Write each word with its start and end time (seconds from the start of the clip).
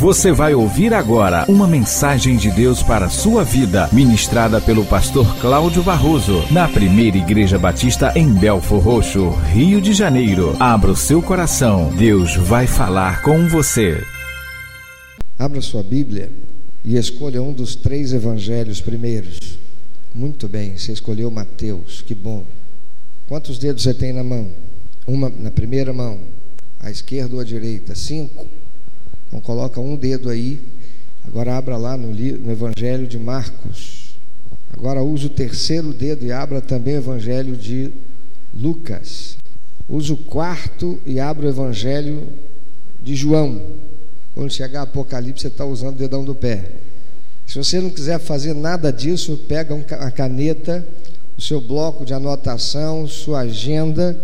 Você 0.00 0.32
vai 0.32 0.54
ouvir 0.54 0.94
agora 0.94 1.44
uma 1.46 1.68
mensagem 1.68 2.34
de 2.34 2.50
Deus 2.50 2.82
para 2.82 3.04
a 3.04 3.10
sua 3.10 3.44
vida, 3.44 3.86
ministrada 3.92 4.58
pelo 4.58 4.82
pastor 4.82 5.38
Cláudio 5.38 5.82
Barroso, 5.82 6.42
na 6.50 6.66
primeira 6.66 7.18
Igreja 7.18 7.58
Batista 7.58 8.10
em 8.16 8.32
Belfor 8.32 8.82
Roxo, 8.82 9.28
Rio 9.52 9.78
de 9.78 9.92
Janeiro. 9.92 10.56
Abra 10.58 10.90
o 10.90 10.96
seu 10.96 11.20
coração, 11.20 11.94
Deus 11.98 12.34
vai 12.34 12.66
falar 12.66 13.20
com 13.20 13.46
você. 13.46 14.02
Abra 15.38 15.60
sua 15.60 15.82
Bíblia 15.82 16.32
e 16.82 16.96
escolha 16.96 17.42
um 17.42 17.52
dos 17.52 17.76
três 17.76 18.14
evangelhos 18.14 18.80
primeiros. 18.80 19.58
Muito 20.14 20.48
bem, 20.48 20.78
você 20.78 20.92
escolheu 20.92 21.30
Mateus, 21.30 22.00
que 22.00 22.14
bom. 22.14 22.42
Quantos 23.28 23.58
dedos 23.58 23.82
você 23.82 23.92
tem 23.92 24.14
na 24.14 24.24
mão? 24.24 24.48
Uma 25.06 25.28
na 25.28 25.50
primeira 25.50 25.92
mão, 25.92 26.18
à 26.80 26.90
esquerda 26.90 27.34
ou 27.34 27.40
à 27.42 27.44
direita? 27.44 27.94
Cinco. 27.94 28.46
Então 29.30 29.40
coloca 29.40 29.80
um 29.80 29.94
dedo 29.94 30.28
aí. 30.28 30.60
Agora 31.24 31.56
abra 31.56 31.76
lá 31.76 31.96
no, 31.96 32.08
no 32.08 32.50
Evangelho 32.50 33.06
de 33.06 33.16
Marcos. 33.16 34.16
Agora 34.76 35.02
use 35.02 35.26
o 35.26 35.30
terceiro 35.30 35.92
dedo 35.92 36.26
e 36.26 36.32
abra 36.32 36.60
também 36.60 36.94
o 36.94 36.98
Evangelho 36.98 37.56
de 37.56 37.92
Lucas. 38.52 39.36
Use 39.88 40.12
o 40.12 40.16
quarto 40.16 40.98
e 41.06 41.20
abra 41.20 41.46
o 41.46 41.48
Evangelho 41.48 42.28
de 43.02 43.14
João. 43.14 43.62
Quando 44.34 44.52
chegar 44.52 44.82
Apocalipse, 44.82 45.42
você 45.42 45.48
está 45.48 45.64
usando 45.64 45.94
o 45.94 45.98
dedão 45.98 46.24
do 46.24 46.34
pé. 46.34 46.72
Se 47.46 47.56
você 47.56 47.80
não 47.80 47.90
quiser 47.90 48.18
fazer 48.18 48.54
nada 48.54 48.92
disso, 48.92 49.36
pega 49.48 49.74
uma 49.74 50.10
caneta, 50.10 50.86
o 51.36 51.40
seu 51.40 51.60
bloco 51.60 52.04
de 52.04 52.14
anotação, 52.14 53.06
sua 53.06 53.40
agenda, 53.40 54.20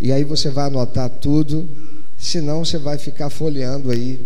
e 0.00 0.12
aí 0.12 0.24
você 0.24 0.50
vai 0.50 0.66
anotar 0.66 1.08
tudo. 1.08 1.68
Senão 2.18 2.64
você 2.64 2.78
vai 2.78 2.98
ficar 2.98 3.30
folheando 3.30 3.90
aí 3.90 4.20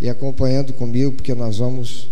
e 0.00 0.08
acompanhando 0.08 0.72
comigo, 0.72 1.12
porque 1.12 1.34
nós 1.34 1.58
vamos 1.58 2.08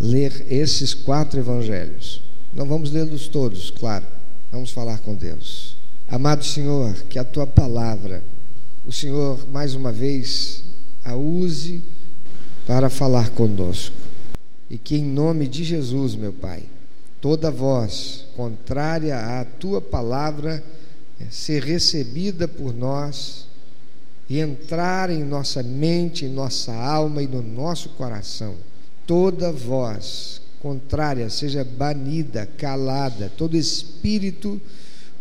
ler 0.00 0.46
esses 0.48 0.94
quatro 0.94 1.38
evangelhos. 1.38 2.22
Não 2.54 2.66
vamos 2.66 2.90
lê-los 2.90 3.28
todos, 3.28 3.70
claro. 3.70 4.06
Vamos 4.50 4.70
falar 4.70 4.98
com 4.98 5.14
Deus. 5.14 5.76
Amado 6.08 6.44
Senhor, 6.44 6.94
que 7.08 7.18
a 7.18 7.24
tua 7.24 7.46
palavra, 7.46 8.22
o 8.86 8.92
Senhor 8.92 9.46
mais 9.50 9.74
uma 9.74 9.92
vez 9.92 10.62
a 11.04 11.14
use 11.14 11.82
para 12.66 12.88
falar 12.88 13.30
conosco. 13.30 13.94
E 14.70 14.78
que 14.78 14.96
em 14.96 15.04
nome 15.04 15.46
de 15.46 15.62
Jesus, 15.64 16.14
meu 16.14 16.32
Pai, 16.32 16.62
toda 17.20 17.50
voz 17.50 18.24
contrária 18.36 19.40
à 19.40 19.44
tua 19.44 19.80
palavra 19.80 20.62
ser 21.30 21.62
recebida 21.62 22.46
por 22.48 22.74
nós 22.74 23.45
e 24.28 24.40
entrar 24.40 25.10
em 25.10 25.22
nossa 25.22 25.62
mente, 25.62 26.24
em 26.24 26.28
nossa 26.28 26.74
alma 26.74 27.22
e 27.22 27.26
no 27.26 27.42
nosso 27.42 27.90
coração. 27.90 28.54
Toda 29.06 29.52
voz 29.52 30.40
contrária 30.60 31.30
seja 31.30 31.64
banida, 31.64 32.46
calada, 32.58 33.30
todo 33.36 33.56
espírito 33.56 34.60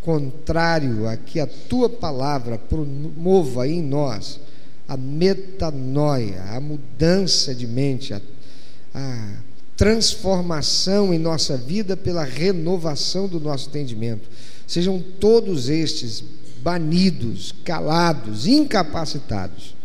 contrário 0.02 1.08
a 1.08 1.18
que 1.18 1.40
a 1.40 1.48
tua 1.48 1.90
palavra 1.90 2.58
promova 2.58 3.68
em 3.68 3.82
nós 3.82 4.40
a 4.88 4.96
metanoia, 4.96 6.44
a 6.52 6.60
mudança 6.60 7.56
de 7.56 7.66
mente, 7.66 8.14
a, 8.14 8.22
a 8.94 9.34
transformação 9.76 11.14
em 11.14 11.18
nossa 11.18 11.58
vida 11.58 11.98
pela 11.98 12.24
renovação 12.24 13.28
do 13.28 13.40
nosso 13.40 13.70
entendimento. 13.70 14.30
Sejam 14.68 15.00
todos 15.20 15.70
estes 15.70 16.24
banidos, 16.62 17.54
calados, 17.64 18.48
incapacitados, 18.48 19.76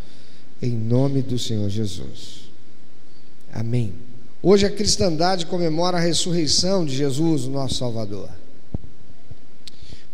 em 0.63 0.71
nome 0.71 1.21
do 1.21 1.39
Senhor 1.39 1.69
Jesus. 1.69 2.51
Amém. 3.53 3.93
Hoje 4.43 4.65
a 4.65 4.71
cristandade 4.71 5.45
comemora 5.45 5.99
a 5.99 6.01
ressurreição 6.01 6.85
de 6.85 6.97
Jesus, 6.97 7.45
o 7.45 7.51
nosso 7.51 7.75
Salvador. 7.75 8.31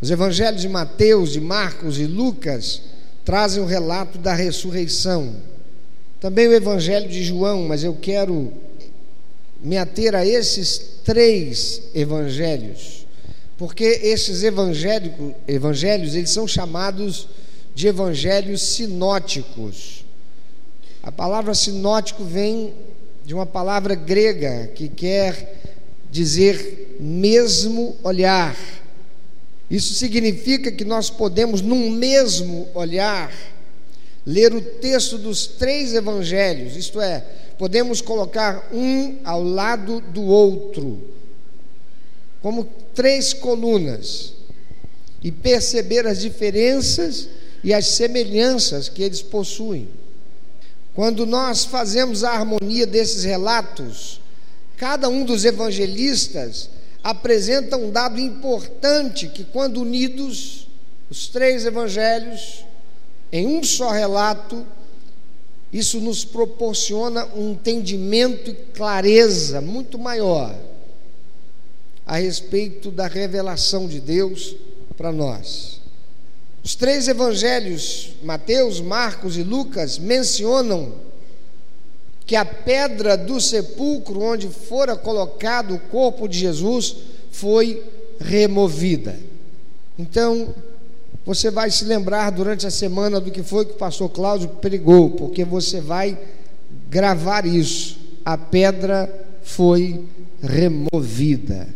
Os 0.01 0.11
evangelhos 0.11 0.61
de 0.61 0.69
Mateus, 0.69 1.33
de 1.33 1.41
Marcos 1.41 2.01
e 2.01 2.05
Lucas 2.05 2.83
trazem 3.25 3.63
o 3.63 3.67
relato 3.67 4.19
da 4.19 4.35
ressurreição. 4.35 5.37
Também 6.21 6.49
o 6.49 6.53
evangelho 6.53 7.09
de 7.09 7.23
João, 7.23 7.69
mas 7.69 7.85
eu 7.85 7.95
quero 7.95 8.53
me 9.63 9.79
ater 9.79 10.17
a 10.17 10.27
esses 10.27 11.01
três 11.05 11.83
evangelhos 11.95 13.06
porque 13.59 13.85
esses 13.85 14.43
evangelhos, 14.43 16.15
eles 16.15 16.31
são 16.31 16.47
chamados 16.47 17.29
de 17.75 17.89
evangelhos 17.89 18.63
sinóticos. 18.63 20.05
A 21.03 21.11
palavra 21.11 21.55
sinótico 21.55 22.25
vem 22.25 22.75
de 23.25 23.35
uma 23.35 23.47
palavra 23.47 23.95
grega 23.95 24.69
que 24.75 24.89
quer 24.89 25.61
dizer 26.11 26.97
mesmo 27.01 27.97
olhar. 28.03 28.57
Isso 29.71 29.95
significa 29.95 30.71
que 30.71 30.85
nós 30.85 31.11
podemos, 31.11 31.61
num 31.61 31.91
mesmo 31.91 32.69
olhar, 32.75 33.33
ler 34.25 34.55
o 34.55 34.61
texto 34.61 35.19
dos 35.19 35.47
três 35.47 35.95
evangelhos, 35.95 36.77
isto 36.77 37.01
é, 37.01 37.25
podemos 37.59 38.01
colocar 38.01 38.69
um 38.73 39.19
ao 39.25 39.43
lado 39.43 40.01
do 40.01 40.23
outro, 40.23 41.01
como 42.43 42.69
três 42.97 43.35
colunas 43.35 44.33
e 45.23 45.31
perceber 45.31 46.07
as 46.07 46.21
diferenças 46.21 47.29
e 47.63 47.73
as 47.73 47.89
semelhanças 47.89 48.89
que 48.89 49.03
eles 49.03 49.23
possuem. 49.23 49.89
Quando 50.95 51.27
nós 51.27 51.65
fazemos 51.65 52.25
a 52.25 52.33
harmonia 52.33 52.87
desses 52.87 53.23
relatos, 53.23 54.21
cada 54.79 55.09
um 55.11 55.25
dos 55.25 55.45
evangelistas 55.45 56.71
apresenta 57.05 57.77
um 57.77 57.91
dado 57.91 58.19
importante 58.19 59.29
que, 59.29 59.45
quando 59.45 59.83
unidos, 59.83 60.67
os 61.11 61.29
três 61.29 61.67
evangelhos, 61.67 62.65
em 63.31 63.47
um 63.47 63.63
só 63.63 63.91
relato, 63.91 64.67
isso 65.73 66.01
nos 66.01 66.25
proporciona 66.25 67.27
um 67.35 67.51
entendimento 67.51 68.51
e 68.51 68.55
clareza 68.55 69.61
muito 69.61 69.99
maior 69.99 70.57
a 72.07 72.17
respeito 72.19 72.91
da 72.91 73.09
revelação 73.09 73.89
de 73.89 74.01
Deus 74.01 74.55
para 74.97 75.11
nós. 75.11 75.81
Os 76.63 76.75
três 76.75 77.09
evangelhos, 77.09 78.15
Mateus, 78.23 78.81
Marcos 78.81 79.37
e 79.37 79.43
Lucas, 79.43 79.99
mencionam 79.99 80.95
que 82.25 82.35
a 82.35 82.45
pedra 82.45 83.17
do 83.17 83.41
sepulcro 83.41 84.21
onde 84.21 84.49
fora 84.49 84.97
colocado 84.97 85.75
o 85.75 85.79
corpo 85.79 86.29
de 86.29 86.39
Jesus 86.39 86.97
foi 87.31 87.83
removida. 88.21 89.17
Então, 89.99 90.55
você 91.25 91.51
vai 91.51 91.71
se 91.71 91.85
lembrar 91.85 92.31
durante 92.31 92.67
a 92.67 92.71
semana 92.71 93.21
do 93.21 93.31
que 93.31 93.43
foi 93.43 93.65
que 93.65 93.73
o 93.73 93.77
pastor 93.77 94.09
Cláudio 94.11 94.49
pregou, 94.49 95.11
porque 95.11 95.45
você 95.45 95.81
vai 95.81 96.19
gravar 96.89 97.47
isso. 97.47 97.99
A 98.25 98.37
pedra 98.37 99.13
foi 99.43 100.05
removida. 100.43 101.69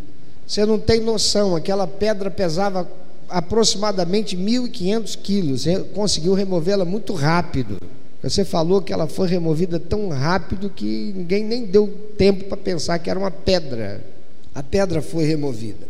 Você 0.51 0.67
não 0.67 0.81
tem 0.81 1.01
noção, 1.01 1.55
aquela 1.55 1.87
pedra 1.87 2.29
pesava 2.29 2.91
aproximadamente 3.29 4.37
1.500 4.37 5.17
quilos, 5.23 5.65
conseguiu 5.95 6.35
removê-la 6.35 6.85
muito 6.85 7.13
rápido. 7.15 7.77
Você 8.21 8.45
falou 8.45 8.83
que 8.83 8.93
ela 8.93 9.07
foi 9.07 9.29
removida 9.29 9.79
tão 9.79 10.09
rápido 10.09 10.69
que 10.69 11.13
ninguém 11.17 11.45
nem 11.45 11.67
deu 11.67 11.87
tempo 12.19 12.47
para 12.47 12.57
pensar 12.57 12.99
que 12.99 13.09
era 13.09 13.17
uma 13.17 13.31
pedra. 13.31 14.05
A 14.53 14.61
pedra 14.61 15.01
foi 15.01 15.23
removida. 15.23 15.87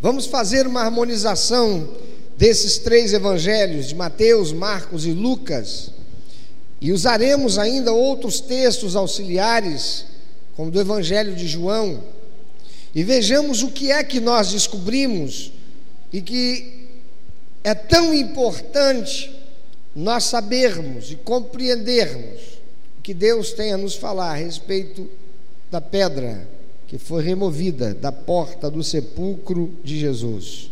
Vamos 0.00 0.26
fazer 0.26 0.68
uma 0.68 0.82
harmonização 0.82 1.88
desses 2.38 2.78
três 2.78 3.12
evangelhos, 3.12 3.88
de 3.88 3.96
Mateus, 3.96 4.52
Marcos 4.52 5.04
e 5.04 5.10
Lucas, 5.10 5.90
e 6.80 6.92
usaremos 6.92 7.58
ainda 7.58 7.92
outros 7.92 8.38
textos 8.38 8.94
auxiliares, 8.94 10.06
como 10.54 10.70
do 10.70 10.80
evangelho 10.80 11.34
de 11.34 11.48
João 11.48 12.14
e 12.96 13.04
vejamos 13.04 13.62
o 13.62 13.70
que 13.70 13.92
é 13.92 14.02
que 14.02 14.18
nós 14.20 14.52
descobrimos 14.52 15.52
e 16.10 16.22
que 16.22 16.88
é 17.62 17.74
tão 17.74 18.14
importante 18.14 19.30
nós 19.94 20.24
sabermos 20.24 21.10
e 21.10 21.16
compreendermos 21.16 22.40
o 22.98 23.02
que 23.02 23.12
Deus 23.12 23.52
tem 23.52 23.74
a 23.74 23.76
nos 23.76 23.94
falar 23.94 24.30
a 24.30 24.36
respeito 24.36 25.10
da 25.70 25.78
pedra 25.78 26.48
que 26.88 26.96
foi 26.96 27.22
removida 27.22 27.92
da 27.92 28.10
porta 28.10 28.70
do 28.70 28.82
sepulcro 28.82 29.74
de 29.84 29.98
Jesus. 30.00 30.70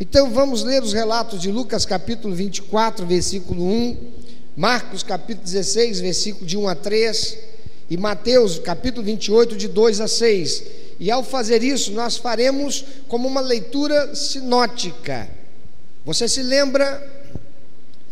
Então 0.00 0.30
vamos 0.32 0.64
ler 0.64 0.82
os 0.82 0.94
relatos 0.94 1.42
de 1.42 1.52
Lucas 1.52 1.84
capítulo 1.84 2.34
24, 2.34 3.04
versículo 3.04 3.62
1, 3.62 3.96
Marcos 4.56 5.02
capítulo 5.02 5.44
16, 5.44 6.00
versículo 6.00 6.46
de 6.46 6.56
1 6.56 6.68
a 6.68 6.74
3 6.74 7.38
e 7.90 7.98
Mateus 7.98 8.58
capítulo 8.58 9.04
28, 9.04 9.58
de 9.58 9.68
2 9.68 10.00
a 10.00 10.08
6. 10.08 10.83
E 10.98 11.10
ao 11.10 11.24
fazer 11.24 11.62
isso, 11.62 11.92
nós 11.92 12.16
faremos 12.16 12.84
como 13.08 13.26
uma 13.26 13.40
leitura 13.40 14.14
sinótica. 14.14 15.28
Você 16.04 16.28
se 16.28 16.42
lembra 16.42 17.02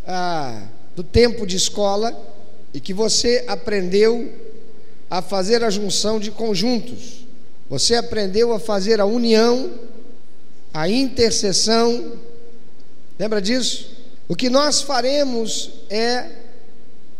ah, 0.07 0.63
do 0.97 1.03
tempo 1.03 1.47
de 1.47 1.57
escola? 1.57 2.33
e 2.75 2.81
que 2.81 2.95
você 2.95 3.45
aprendeu 3.47 4.33
a 5.11 5.21
fazer 5.21 5.63
a 5.63 5.71
junção 5.71 6.19
de 6.19 6.31
conjuntos. 6.31 7.27
Você 7.69 7.95
aprendeu 7.95 8.53
a 8.53 8.59
fazer 8.59 9.01
a 9.01 9.05
união, 9.05 9.73
a 10.73 10.89
intercessão. 10.89 12.13
Lembra 13.19 13.41
disso? 13.43 13.91
O 14.29 14.35
que 14.35 14.49
nós 14.49 14.81
faremos 14.81 15.71
é 15.91 16.31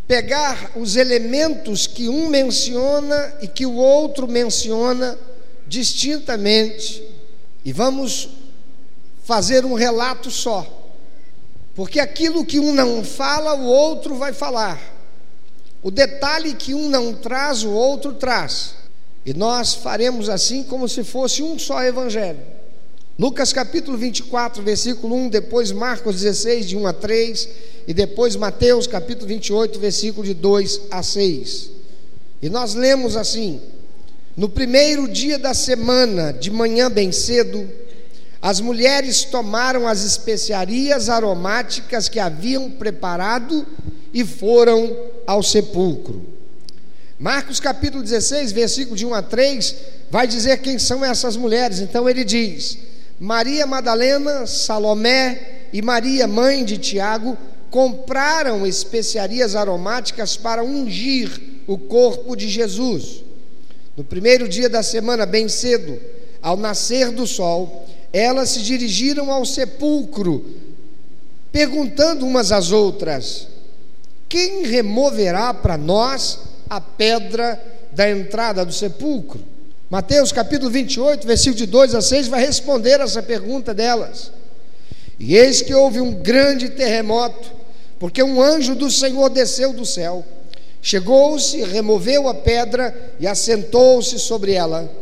pegar 0.09 0.73
os 0.75 0.97
elementos 0.97 1.87
que 1.87 2.09
um 2.09 2.29
menciona 2.29 3.35
e 3.43 3.49
que 3.49 3.67
o 3.67 3.75
outro 3.75 4.27
menciona 4.27 5.19
distintamente 5.73 7.03
e 7.65 7.73
vamos 7.73 8.29
fazer 9.25 9.65
um 9.65 9.73
relato 9.73 10.31
só. 10.31 10.67
Porque 11.75 11.99
aquilo 11.99 12.45
que 12.45 12.61
um 12.61 12.75
não 12.75 13.03
fala, 13.03 13.55
o 13.55 13.65
outro 13.65 14.15
vai 14.17 14.35
falar. 14.35 14.79
O 15.83 15.91
detalhe 15.91 16.53
que 16.53 16.75
um 16.75 16.91
não 16.91 17.15
traz, 17.15 17.65
o 17.65 17.71
outro 17.71 18.13
traz. 18.13 18.75
E 19.25 19.33
nós 19.33 19.73
faremos 19.73 20.29
assim 20.29 20.63
como 20.63 20.87
se 20.87 21.03
fosse 21.03 21.43
um 21.43 21.59
só 21.59 21.83
evangelho. 21.83 22.41
Lucas 23.19 23.51
capítulo 23.51 23.97
24, 23.97 24.63
versículo 24.63 25.15
1, 25.17 25.31
depois 25.31 25.73
Marcos 25.73 26.21
16, 26.21 26.69
de 26.69 26.77
1 26.77 26.87
a 26.87 26.93
3, 26.93 27.49
e 27.89 27.95
depois 27.95 28.37
Mateus 28.37 28.87
capítulo 28.87 29.27
28, 29.27 29.81
versículo 29.81 30.27
de 30.27 30.35
2 30.35 30.83
a 30.91 31.03
6. 31.03 31.71
E 32.43 32.51
nós 32.51 32.75
lemos 32.75 33.17
assim: 33.17 33.61
No 34.35 34.49
primeiro 34.49 35.07
dia 35.07 35.39
da 35.39 35.53
semana, 35.53 36.33
de 36.33 36.51
manhã 36.51 36.91
bem 36.91 37.13
cedo, 37.13 37.69
as 38.41 38.61
mulheres 38.61 39.25
tomaram 39.25 39.87
as 39.87 40.03
especiarias 40.03 41.11
aromáticas 41.11 42.09
que 42.09 42.19
haviam 42.19 42.71
preparado 42.71 43.67
e 44.13 44.25
foram 44.25 44.97
ao 45.27 45.43
sepulcro. 45.43 46.25
Marcos 47.19 47.61
capítulo 47.61 48.03
16, 48.03 48.53
versículo 48.53 48.97
de 48.97 49.05
1 49.05 49.15
a 49.15 49.23
3, 49.23 49.77
vai 50.11 50.27
dizer 50.27 50.63
quem 50.63 50.79
são 50.79 51.05
essas 51.05 51.37
mulheres. 51.37 51.81
Então 51.81 52.09
ele 52.09 52.25
diz: 52.25 52.79
Maria 53.21 53.67
Madalena, 53.67 54.47
Salomé 54.47 55.67
e 55.75 55.83
Maria, 55.83 56.27
mãe 56.27 56.65
de 56.65 56.79
Tiago, 56.79 57.37
compraram 57.71 58.67
especiarias 58.67 59.55
aromáticas 59.55 60.39
para 60.39 60.65
ungir 60.65 61.31
o 61.67 61.77
corpo 61.77 62.35
de 62.35 62.49
Jesus. 62.49 63.23
No 63.97 64.05
primeiro 64.05 64.49
dia 64.49 64.69
da 64.69 64.83
semana, 64.83 65.27
bem 65.27 65.49
cedo, 65.49 66.01
ao 66.41 66.57
nascer 66.57 67.11
do 67.11 67.27
sol, 67.27 67.87
elas 68.13 68.51
se 68.51 68.63
dirigiram 68.63 69.31
ao 69.31 69.45
sepulcro, 69.45 70.45
perguntando 71.51 72.27
umas 72.27 72.53
às 72.53 72.73
outras: 72.73 73.49
Quem 74.29 74.65
removerá 74.65 75.53
para 75.53 75.77
nós 75.77 76.39
a 76.71 76.81
pedra 76.81 77.63
da 77.93 78.11
entrada 78.11 78.65
do 78.65 78.73
sepulcro? 78.73 79.41
Mateus 79.91 80.33
capítulo 80.33 80.71
28, 80.71 81.27
versículo 81.27 81.57
de 81.57 81.67
2 81.67 81.95
a 81.95 82.01
6, 82.01 82.29
vai 82.29 82.41
responder 82.47 82.99
essa 82.99 83.23
pergunta 83.23 83.75
delas. 83.75 84.33
E 85.19 85.37
eis 85.37 85.61
que 85.61 85.75
houve 85.75 86.01
um 86.01 86.15
grande 86.15 86.71
terremoto, 86.71 87.53
porque 87.99 88.23
um 88.23 88.41
anjo 88.41 88.75
do 88.75 88.91
Senhor 88.91 89.29
desceu 89.29 89.75
do 89.75 89.85
céu, 89.85 90.25
chegou-se, 90.83 91.63
removeu 91.63 92.27
a 92.29 92.35
pedra 92.35 93.15
e 93.21 93.27
assentou-se 93.27 94.19
sobre 94.19 94.53
ela. 94.53 94.93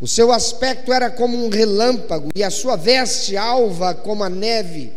O 0.00 0.06
seu 0.08 0.32
aspecto 0.32 0.92
era 0.92 1.10
como 1.10 1.36
um 1.44 1.50
relâmpago, 1.50 2.30
e 2.34 2.42
a 2.42 2.50
sua 2.50 2.76
veste 2.76 3.36
alva 3.36 3.92
como 3.92 4.24
a 4.24 4.30
neve. 4.30 4.90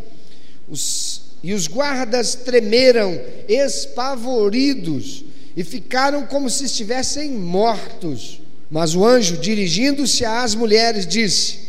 Os, 0.69 1.21
e 1.44 1.54
os 1.54 1.68
guardas 1.68 2.36
tremeram, 2.36 3.19
espavoridos, 3.50 5.25
e 5.57 5.63
ficaram 5.63 6.25
como 6.25 6.50
se 6.50 6.66
estivessem 6.66 7.31
mortos. 7.31 8.39
Mas 8.71 8.95
o 8.95 9.04
anjo, 9.04 9.36
dirigindo-se 9.38 10.24
às 10.24 10.56
mulheres, 10.56 11.06
disse: 11.06 11.59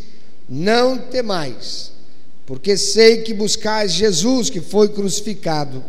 Não 0.49 0.97
temais, 0.97 1.91
porque 2.47 2.77
sei 2.77 3.23
que 3.23 3.35
buscais 3.35 3.93
Jesus 3.93 4.49
que 4.49 4.61
foi 4.61 4.89
crucificado. 4.89 5.85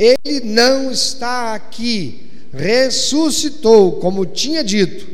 Ele 0.00 0.40
não 0.40 0.90
está 0.90 1.54
aqui, 1.54 2.30
ressuscitou, 2.54 4.00
como 4.00 4.24
tinha 4.24 4.64
dito. 4.64 5.06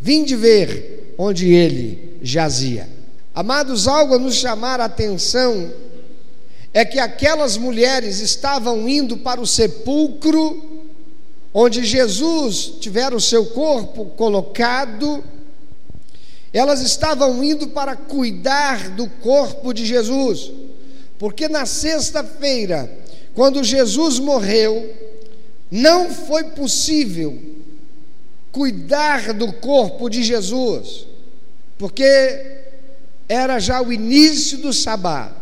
Vinde 0.00 0.36
ver 0.36 1.14
onde 1.18 1.52
ele 1.52 2.16
jazia. 2.22 2.88
Amados, 3.34 3.88
algo 3.88 4.14
a 4.14 4.18
nos 4.18 4.36
chamar 4.36 4.80
a 4.80 4.84
atenção 4.84 5.72
é 6.72 6.84
que 6.84 7.00
aquelas 7.00 7.56
mulheres 7.56 8.20
estavam 8.20 8.88
indo 8.88 9.16
para 9.16 9.40
o 9.40 9.46
sepulcro 9.46 10.62
onde 11.52 11.84
Jesus 11.84 12.74
tivera 12.80 13.16
o 13.16 13.20
seu 13.20 13.46
corpo 13.46 14.04
colocado, 14.16 15.24
elas 16.52 16.80
estavam 16.80 17.42
indo 17.42 17.68
para 17.68 17.96
cuidar 17.96 18.90
do 18.90 19.08
corpo 19.08 19.72
de 19.72 19.84
Jesus, 19.84 20.52
porque 21.18 21.48
na 21.48 21.66
sexta-feira, 21.66 22.97
quando 23.38 23.62
Jesus 23.62 24.18
morreu, 24.18 24.92
não 25.70 26.12
foi 26.12 26.42
possível 26.42 27.40
cuidar 28.50 29.32
do 29.32 29.52
corpo 29.52 30.08
de 30.10 30.24
Jesus, 30.24 31.06
porque 31.78 32.64
era 33.28 33.60
já 33.60 33.80
o 33.80 33.92
início 33.92 34.58
do 34.58 34.72
sábado, 34.72 35.36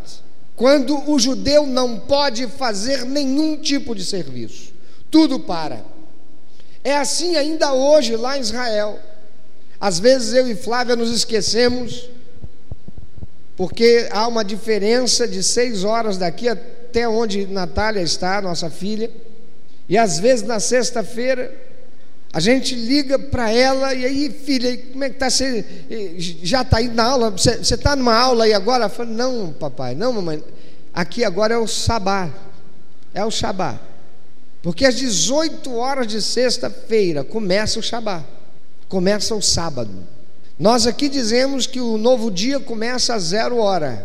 quando 0.54 1.10
o 1.10 1.18
judeu 1.18 1.66
não 1.66 1.98
pode 1.98 2.46
fazer 2.48 3.06
nenhum 3.06 3.56
tipo 3.56 3.94
de 3.94 4.04
serviço, 4.04 4.74
tudo 5.10 5.40
para. 5.40 5.82
É 6.84 6.94
assim 6.98 7.34
ainda 7.36 7.72
hoje 7.72 8.14
lá 8.14 8.36
em 8.36 8.42
Israel. 8.42 9.00
Às 9.80 9.98
vezes 9.98 10.34
eu 10.34 10.46
e 10.46 10.54
Flávia 10.54 10.96
nos 10.96 11.10
esquecemos, 11.10 12.10
porque 13.56 14.06
há 14.10 14.28
uma 14.28 14.44
diferença 14.44 15.26
de 15.26 15.42
seis 15.42 15.82
horas 15.82 16.18
daqui 16.18 16.46
até 16.96 17.06
onde 17.06 17.46
Natália 17.46 18.00
está, 18.00 18.40
nossa 18.40 18.70
filha. 18.70 19.10
E 19.86 19.98
às 19.98 20.18
vezes 20.18 20.46
na 20.46 20.58
sexta-feira 20.58 21.54
a 22.32 22.40
gente 22.40 22.74
liga 22.74 23.18
para 23.18 23.50
ela 23.50 23.92
e 23.92 24.06
aí, 24.06 24.30
filha, 24.30 24.76
como 24.92 25.04
é 25.04 25.10
que 25.10 25.16
está? 25.16 25.28
Você 25.28 25.64
já 26.42 26.62
está 26.62 26.80
indo 26.80 26.94
na 26.94 27.04
aula? 27.04 27.30
Você 27.30 27.74
está 27.74 27.94
numa 27.94 28.14
aula 28.14 28.44
aí 28.44 28.54
agora? 28.54 28.86
Eu 28.86 28.88
falo, 28.88 29.10
não, 29.10 29.52
papai, 29.52 29.94
não, 29.94 30.10
mamãe. 30.10 30.42
Aqui 30.94 31.22
agora 31.22 31.52
é 31.52 31.58
o 31.58 31.66
sabá. 31.66 32.30
É 33.12 33.22
o 33.22 33.30
sabá. 33.30 33.78
Porque 34.62 34.86
às 34.86 34.96
18 34.96 35.74
horas 35.74 36.06
de 36.06 36.22
sexta-feira 36.22 37.22
começa 37.22 37.78
o 37.78 37.82
Shabá, 37.82 38.24
começa 38.88 39.34
o 39.34 39.42
sábado. 39.42 39.92
Nós 40.58 40.86
aqui 40.86 41.08
dizemos 41.10 41.66
que 41.66 41.78
o 41.78 41.98
novo 41.98 42.30
dia 42.30 42.58
começa 42.58 43.14
às 43.14 43.24
zero 43.24 43.58
hora. 43.58 44.04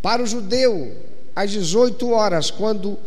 Para 0.00 0.22
o 0.22 0.26
judeu, 0.26 1.09
às 1.34 1.50
18 1.50 2.10
horas, 2.10 2.50
quando 2.50 2.98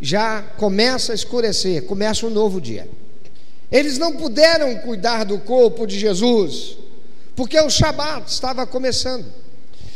já 0.00 0.42
começa 0.56 1.12
a 1.12 1.14
escurecer, 1.14 1.84
começa 1.84 2.26
um 2.26 2.30
novo 2.30 2.60
dia. 2.60 2.88
Eles 3.70 3.98
não 3.98 4.16
puderam 4.16 4.76
cuidar 4.78 5.24
do 5.24 5.38
corpo 5.38 5.86
de 5.86 5.98
Jesus, 5.98 6.76
porque 7.34 7.58
o 7.58 7.70
Shabat 7.70 8.30
estava 8.30 8.66
começando. 8.66 9.24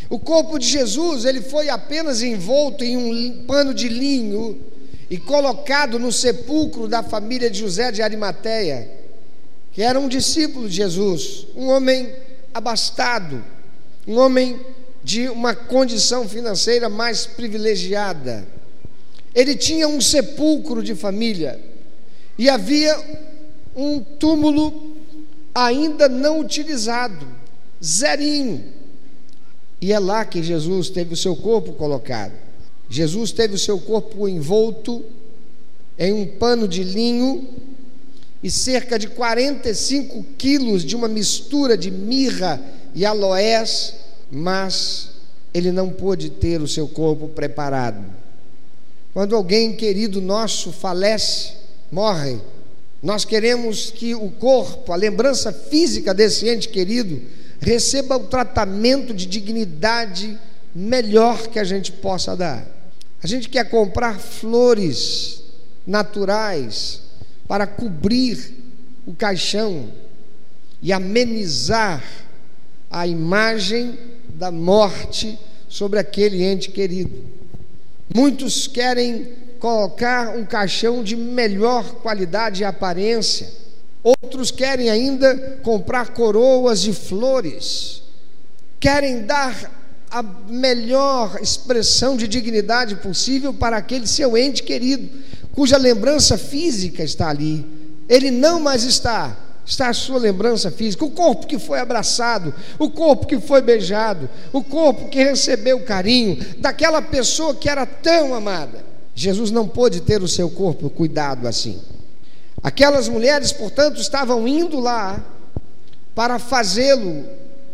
O 0.08 0.18
corpo 0.18 0.58
de 0.58 0.66
Jesus, 0.66 1.24
ele 1.24 1.42
foi 1.42 1.68
apenas 1.68 2.22
envolto 2.22 2.84
em 2.84 2.96
um 2.96 3.44
pano 3.44 3.74
de 3.74 3.88
linho 3.88 4.60
e 5.10 5.18
colocado 5.18 5.98
no 5.98 6.12
sepulcro 6.12 6.88
da 6.88 7.02
família 7.02 7.50
de 7.50 7.58
José 7.58 7.90
de 7.90 8.02
Arimateia, 8.02 8.88
que 9.72 9.82
era 9.82 9.98
um 9.98 10.08
discípulo 10.08 10.68
de 10.68 10.76
Jesus, 10.76 11.46
um 11.56 11.68
homem 11.68 12.12
abastado, 12.54 13.44
um 14.06 14.18
homem 14.18 14.58
de 15.06 15.28
uma 15.28 15.54
condição 15.54 16.28
financeira 16.28 16.88
mais 16.88 17.26
privilegiada. 17.26 18.44
Ele 19.32 19.54
tinha 19.54 19.86
um 19.86 20.00
sepulcro 20.00 20.82
de 20.82 20.96
família 20.96 21.60
e 22.36 22.50
havia 22.50 22.98
um 23.76 24.00
túmulo 24.00 24.96
ainda 25.54 26.08
não 26.08 26.40
utilizado, 26.40 27.24
zerinho. 27.82 28.64
E 29.80 29.92
é 29.92 29.98
lá 30.00 30.24
que 30.24 30.42
Jesus 30.42 30.90
teve 30.90 31.14
o 31.14 31.16
seu 31.16 31.36
corpo 31.36 31.74
colocado. 31.74 32.32
Jesus 32.90 33.30
teve 33.30 33.54
o 33.54 33.58
seu 33.60 33.78
corpo 33.78 34.26
envolto 34.26 35.04
em 35.96 36.12
um 36.12 36.26
pano 36.26 36.66
de 36.66 36.82
linho 36.82 37.46
e 38.42 38.50
cerca 38.50 38.98
de 38.98 39.06
45 39.06 40.26
quilos 40.36 40.84
de 40.84 40.96
uma 40.96 41.06
mistura 41.06 41.78
de 41.78 41.92
mirra 41.92 42.60
e 42.92 43.06
aloés, 43.06 44.05
mas 44.30 45.10
ele 45.52 45.72
não 45.72 45.90
pôde 45.90 46.30
ter 46.30 46.60
o 46.60 46.68
seu 46.68 46.86
corpo 46.86 47.28
preparado. 47.28 48.04
Quando 49.12 49.34
alguém 49.34 49.74
querido 49.74 50.20
nosso 50.20 50.72
falece, 50.72 51.52
morre, 51.90 52.38
nós 53.02 53.24
queremos 53.24 53.90
que 53.90 54.14
o 54.14 54.30
corpo, 54.30 54.92
a 54.92 54.96
lembrança 54.96 55.52
física 55.52 56.12
desse 56.12 56.48
ente 56.48 56.68
querido, 56.68 57.22
receba 57.60 58.16
o 58.16 58.26
tratamento 58.26 59.14
de 59.14 59.26
dignidade 59.26 60.38
melhor 60.74 61.46
que 61.46 61.58
a 61.58 61.64
gente 61.64 61.92
possa 61.92 62.36
dar. 62.36 62.66
A 63.22 63.26
gente 63.26 63.48
quer 63.48 63.70
comprar 63.70 64.18
flores 64.18 65.42
naturais, 65.86 67.00
para 67.46 67.66
cobrir 67.66 68.54
o 69.06 69.14
caixão 69.14 69.88
e 70.82 70.92
amenizar 70.92 72.02
a 72.90 73.06
imagem 73.06 73.96
da 74.36 74.50
morte 74.50 75.38
sobre 75.68 75.98
aquele 75.98 76.44
ente 76.44 76.70
querido. 76.70 77.24
Muitos 78.14 78.66
querem 78.66 79.28
colocar 79.58 80.36
um 80.36 80.44
caixão 80.44 81.02
de 81.02 81.16
melhor 81.16 81.84
qualidade 82.02 82.62
e 82.62 82.64
aparência. 82.64 83.48
Outros 84.02 84.50
querem 84.50 84.90
ainda 84.90 85.58
comprar 85.62 86.10
coroas 86.10 86.82
de 86.82 86.92
flores. 86.92 88.02
Querem 88.78 89.22
dar 89.22 89.72
a 90.10 90.22
melhor 90.22 91.38
expressão 91.42 92.16
de 92.16 92.28
dignidade 92.28 92.96
possível 92.96 93.52
para 93.52 93.78
aquele 93.78 94.06
seu 94.06 94.36
ente 94.36 94.62
querido, 94.62 95.08
cuja 95.52 95.76
lembrança 95.76 96.38
física 96.38 97.02
está 97.02 97.28
ali. 97.28 97.66
Ele 98.08 98.30
não 98.30 98.60
mais 98.60 98.84
está, 98.84 99.36
está 99.66 99.88
a 99.88 99.92
sua 99.92 100.18
lembrança 100.18 100.70
física, 100.70 101.04
o 101.04 101.10
corpo 101.10 101.46
que 101.46 101.58
foi 101.58 101.80
abraçado, 101.80 102.54
o 102.78 102.88
corpo 102.88 103.26
que 103.26 103.40
foi 103.40 103.60
beijado, 103.60 104.30
o 104.52 104.62
corpo 104.62 105.08
que 105.08 105.22
recebeu 105.22 105.80
carinho 105.80 106.38
daquela 106.58 107.02
pessoa 107.02 107.54
que 107.54 107.68
era 107.68 107.84
tão 107.84 108.32
amada. 108.32 108.84
Jesus 109.14 109.50
não 109.50 109.66
pôde 109.66 110.00
ter 110.00 110.22
o 110.22 110.28
seu 110.28 110.48
corpo 110.48 110.88
cuidado 110.88 111.48
assim. 111.48 111.80
Aquelas 112.62 113.08
mulheres, 113.08 113.50
portanto, 113.52 114.00
estavam 114.00 114.46
indo 114.46 114.78
lá 114.78 115.24
para 116.14 116.38
fazê-lo, 116.38 117.24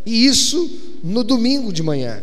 e 0.05 0.27
isso 0.27 0.99
no 1.03 1.23
domingo 1.23 1.73
de 1.73 1.83
manhã. 1.83 2.23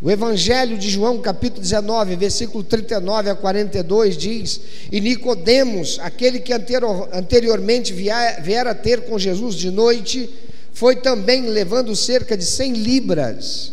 O 0.00 0.10
Evangelho 0.10 0.76
de 0.76 0.90
João, 0.90 1.18
capítulo 1.20 1.62
19, 1.62 2.16
versículo 2.16 2.62
39 2.62 3.30
a 3.30 3.34
42 3.34 4.16
diz: 4.16 4.60
E 4.92 5.00
Nicodemos, 5.00 5.98
aquele 6.02 6.38
que 6.38 6.52
anterior, 6.52 7.08
anteriormente 7.12 7.94
viera 7.94 8.74
ter 8.74 9.02
com 9.02 9.18
Jesus 9.18 9.54
de 9.54 9.70
noite, 9.70 10.28
foi 10.74 10.96
também 10.96 11.46
levando 11.46 11.96
cerca 11.96 12.36
de 12.36 12.44
100 12.44 12.72
libras 12.74 13.72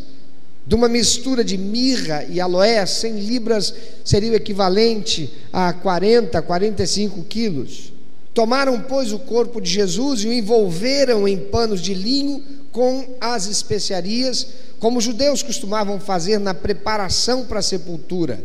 de 0.65 0.75
uma 0.75 0.87
mistura 0.87 1.43
de 1.43 1.57
mirra 1.57 2.23
e 2.29 2.39
aloé, 2.39 2.85
100 2.85 3.19
libras 3.19 3.73
seria 4.05 4.31
o 4.31 4.35
equivalente 4.35 5.29
a 5.51 5.73
40, 5.73 6.41
45 6.41 7.21
quilos. 7.23 7.91
Tomaram, 8.33 8.79
pois, 8.79 9.11
o 9.11 9.19
corpo 9.19 9.59
de 9.59 9.69
Jesus 9.69 10.23
e 10.23 10.27
o 10.27 10.33
envolveram 10.33 11.27
em 11.27 11.37
panos 11.37 11.81
de 11.81 11.93
linho 11.93 12.41
com 12.71 13.05
as 13.19 13.45
especiarias, 13.45 14.47
como 14.83 14.99
os 14.99 15.05
judeus 15.05 15.41
costumavam 15.41 15.97
fazer 15.97 16.39
na 16.39 16.53
preparação 16.53 17.45
para 17.45 17.59
a 17.59 17.61
sepultura. 17.61 18.43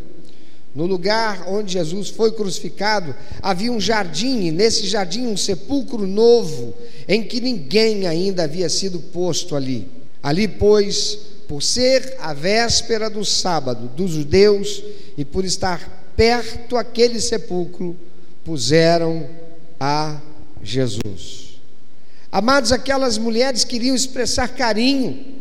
No 0.73 0.85
lugar 0.85 1.49
onde 1.49 1.73
Jesus 1.73 2.07
foi 2.07 2.31
crucificado, 2.31 3.13
havia 3.41 3.69
um 3.69 3.81
jardim, 3.81 4.45
e 4.45 4.49
nesse 4.49 4.87
jardim 4.87 5.27
um 5.27 5.35
sepulcro 5.35 6.07
novo, 6.07 6.73
em 7.09 7.21
que 7.21 7.41
ninguém 7.41 8.07
ainda 8.07 8.45
havia 8.45 8.69
sido 8.69 9.01
posto 9.01 9.53
ali. 9.53 9.89
Ali, 10.23 10.47
pois, 10.47 11.19
por 11.45 11.61
ser 11.61 12.15
a 12.21 12.33
véspera 12.33 13.09
do 13.09 13.25
sábado 13.25 13.89
dos 13.93 14.11
judeus 14.11 14.81
e 15.17 15.25
por 15.25 15.43
estar 15.43 16.13
perto 16.15 16.77
aquele 16.77 17.19
sepulcro, 17.19 17.97
puseram 18.45 19.27
a 19.77 20.21
Jesus. 20.63 21.59
Amados, 22.31 22.71
aquelas 22.71 23.17
mulheres 23.17 23.65
queriam 23.65 23.93
expressar 23.93 24.47
carinho, 24.47 25.38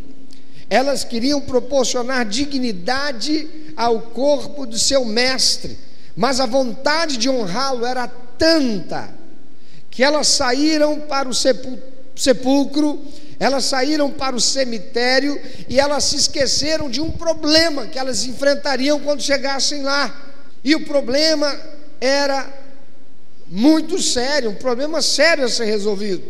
elas 0.71 1.05
queriam 1.05 1.41
proporcionar 1.41 2.27
dignidade 2.27 3.49
ao 3.77 4.01
corpo 4.01 4.67
do 4.67 4.79
seu 4.79 5.05
mestre, 5.05 5.79
mas 6.17 6.41
a 6.41 6.47
vontade 6.47 7.17
de 7.17 7.29
honrá-lo 7.29 7.87
era 7.87 8.07
tanta 8.09 9.17
que 9.91 10.03
elas 10.03 10.29
saíram 10.29 11.01
para 11.01 11.29
o 11.29 11.35
sepulcro 12.15 13.05
elas 13.41 13.67
saíram 13.67 14.11
para 14.11 14.35
o 14.35 14.41
cemitério 14.41 15.41
e 15.69 15.79
elas 15.79 16.05
se 16.05 16.17
esqueceram 16.17 16.91
de 16.91 17.01
um 17.01 17.11
problema 17.11 17.87
que 17.87 17.99
elas 17.99 18.25
enfrentariam 18.25 18.99
quando 18.99 19.23
chegassem 19.23 19.83
lá. 19.83 20.13
E 20.65 20.75
o 20.75 20.85
problema 20.85 21.57
era 22.01 22.53
muito 23.47 24.03
sério, 24.03 24.51
um 24.51 24.57
problema 24.57 25.01
sério 25.01 25.45
a 25.45 25.49
ser 25.49 25.67
resolvido. 25.67 26.23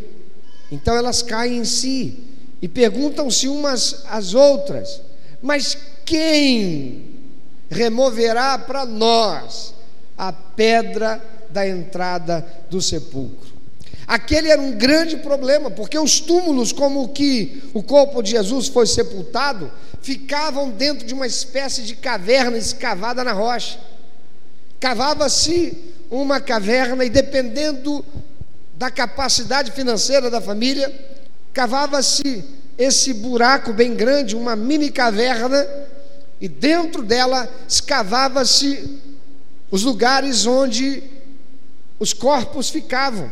Então 0.70 0.94
elas 0.94 1.22
caem 1.22 1.58
em 1.58 1.64
si 1.64 2.27
e 2.60 2.68
perguntam-se 2.68 3.48
umas 3.48 4.04
às 4.08 4.34
outras: 4.34 5.00
mas 5.42 5.76
quem 6.04 7.04
removerá 7.70 8.58
para 8.58 8.84
nós 8.84 9.74
a 10.16 10.32
pedra 10.32 11.22
da 11.50 11.66
entrada 11.66 12.46
do 12.70 12.80
sepulcro? 12.80 13.58
Aquele 14.06 14.48
era 14.48 14.60
um 14.60 14.72
grande 14.72 15.18
problema, 15.18 15.70
porque 15.70 15.98
os 15.98 16.18
túmulos, 16.18 16.72
como 16.72 17.08
que 17.08 17.62
o 17.74 17.82
corpo 17.82 18.22
de 18.22 18.30
Jesus 18.30 18.66
foi 18.66 18.86
sepultado, 18.86 19.70
ficavam 20.00 20.70
dentro 20.70 21.06
de 21.06 21.12
uma 21.12 21.26
espécie 21.26 21.82
de 21.82 21.94
caverna 21.94 22.56
escavada 22.56 23.22
na 23.22 23.32
rocha. 23.32 23.78
Cavava-se 24.80 25.76
uma 26.10 26.40
caverna 26.40 27.04
e, 27.04 27.10
dependendo 27.10 28.02
da 28.78 28.90
capacidade 28.90 29.72
financeira 29.72 30.30
da 30.30 30.40
família, 30.40 30.90
cavava-se 31.58 32.44
esse 32.78 33.12
buraco 33.12 33.72
bem 33.72 33.92
grande, 33.92 34.36
uma 34.36 34.54
mini 34.54 34.92
caverna, 34.92 35.66
e 36.40 36.46
dentro 36.46 37.02
dela 37.02 37.52
escavava-se 37.66 39.00
os 39.68 39.82
lugares 39.82 40.46
onde 40.46 41.02
os 41.98 42.12
corpos 42.12 42.70
ficavam 42.70 43.28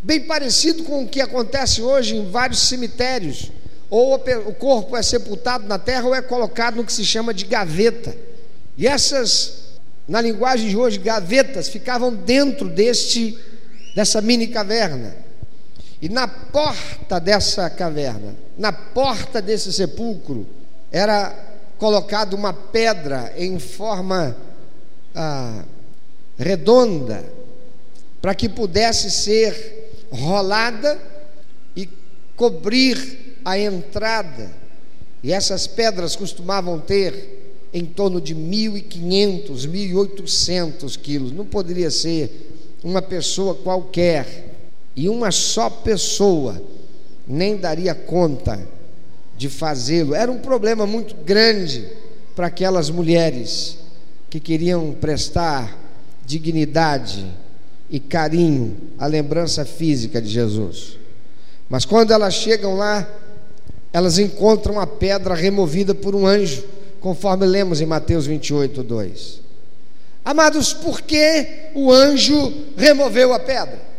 bem 0.00 0.20
parecido 0.20 0.84
com 0.84 1.02
o 1.02 1.08
que 1.08 1.20
acontece 1.20 1.82
hoje 1.82 2.14
em 2.14 2.30
vários 2.30 2.60
cemitérios. 2.60 3.50
Ou 3.90 4.14
o 4.14 4.54
corpo 4.54 4.96
é 4.96 5.02
sepultado 5.02 5.66
na 5.66 5.80
terra 5.80 6.06
ou 6.06 6.14
é 6.14 6.22
colocado 6.22 6.76
no 6.76 6.84
que 6.84 6.92
se 6.92 7.04
chama 7.04 7.34
de 7.34 7.44
gaveta. 7.44 8.16
E 8.78 8.86
essas, 8.86 9.64
na 10.06 10.20
linguagem 10.20 10.68
de 10.68 10.76
hoje, 10.76 10.96
gavetas 10.96 11.68
ficavam 11.68 12.14
dentro 12.14 12.68
deste 12.68 13.36
dessa 13.96 14.20
mini 14.20 14.46
caverna. 14.46 15.31
E 16.02 16.08
na 16.08 16.26
porta 16.26 17.20
dessa 17.20 17.70
caverna, 17.70 18.34
na 18.58 18.72
porta 18.72 19.40
desse 19.40 19.72
sepulcro, 19.72 20.44
era 20.90 21.32
colocada 21.78 22.34
uma 22.34 22.52
pedra 22.52 23.32
em 23.36 23.60
forma 23.60 24.36
ah, 25.14 25.64
redonda, 26.36 27.24
para 28.20 28.34
que 28.34 28.48
pudesse 28.48 29.12
ser 29.12 29.92
rolada 30.10 30.98
e 31.76 31.88
cobrir 32.34 33.38
a 33.44 33.56
entrada. 33.56 34.50
E 35.22 35.32
essas 35.32 35.68
pedras 35.68 36.16
costumavam 36.16 36.80
ter 36.80 37.68
em 37.72 37.84
torno 37.84 38.20
de 38.20 38.34
1.500, 38.34 39.68
1.800 39.68 40.98
quilos. 40.98 41.30
Não 41.30 41.46
poderia 41.46 41.92
ser 41.92 42.50
uma 42.82 43.00
pessoa 43.00 43.54
qualquer. 43.54 44.51
E 44.94 45.08
uma 45.08 45.30
só 45.30 45.70
pessoa 45.70 46.62
nem 47.26 47.56
daria 47.56 47.94
conta 47.94 48.60
de 49.36 49.48
fazê-lo. 49.48 50.14
Era 50.14 50.30
um 50.30 50.38
problema 50.38 50.86
muito 50.86 51.14
grande 51.24 51.88
para 52.34 52.46
aquelas 52.48 52.90
mulheres 52.90 53.78
que 54.28 54.40
queriam 54.40 54.92
prestar 54.92 55.78
dignidade 56.24 57.26
e 57.90 58.00
carinho 58.00 58.76
a 58.98 59.06
lembrança 59.06 59.64
física 59.64 60.20
de 60.20 60.28
Jesus. 60.28 60.98
Mas 61.68 61.84
quando 61.84 62.12
elas 62.12 62.34
chegam 62.34 62.76
lá, 62.76 63.06
elas 63.92 64.18
encontram 64.18 64.80
a 64.80 64.86
pedra 64.86 65.34
removida 65.34 65.94
por 65.94 66.14
um 66.14 66.26
anjo, 66.26 66.64
conforme 67.00 67.44
lemos 67.44 67.80
em 67.80 67.86
Mateus 67.86 68.26
28, 68.26 68.82
2. 68.82 69.40
Amados, 70.24 70.72
por 70.72 71.02
que 71.02 71.70
o 71.74 71.92
anjo 71.92 72.52
removeu 72.76 73.32
a 73.32 73.38
pedra? 73.38 73.91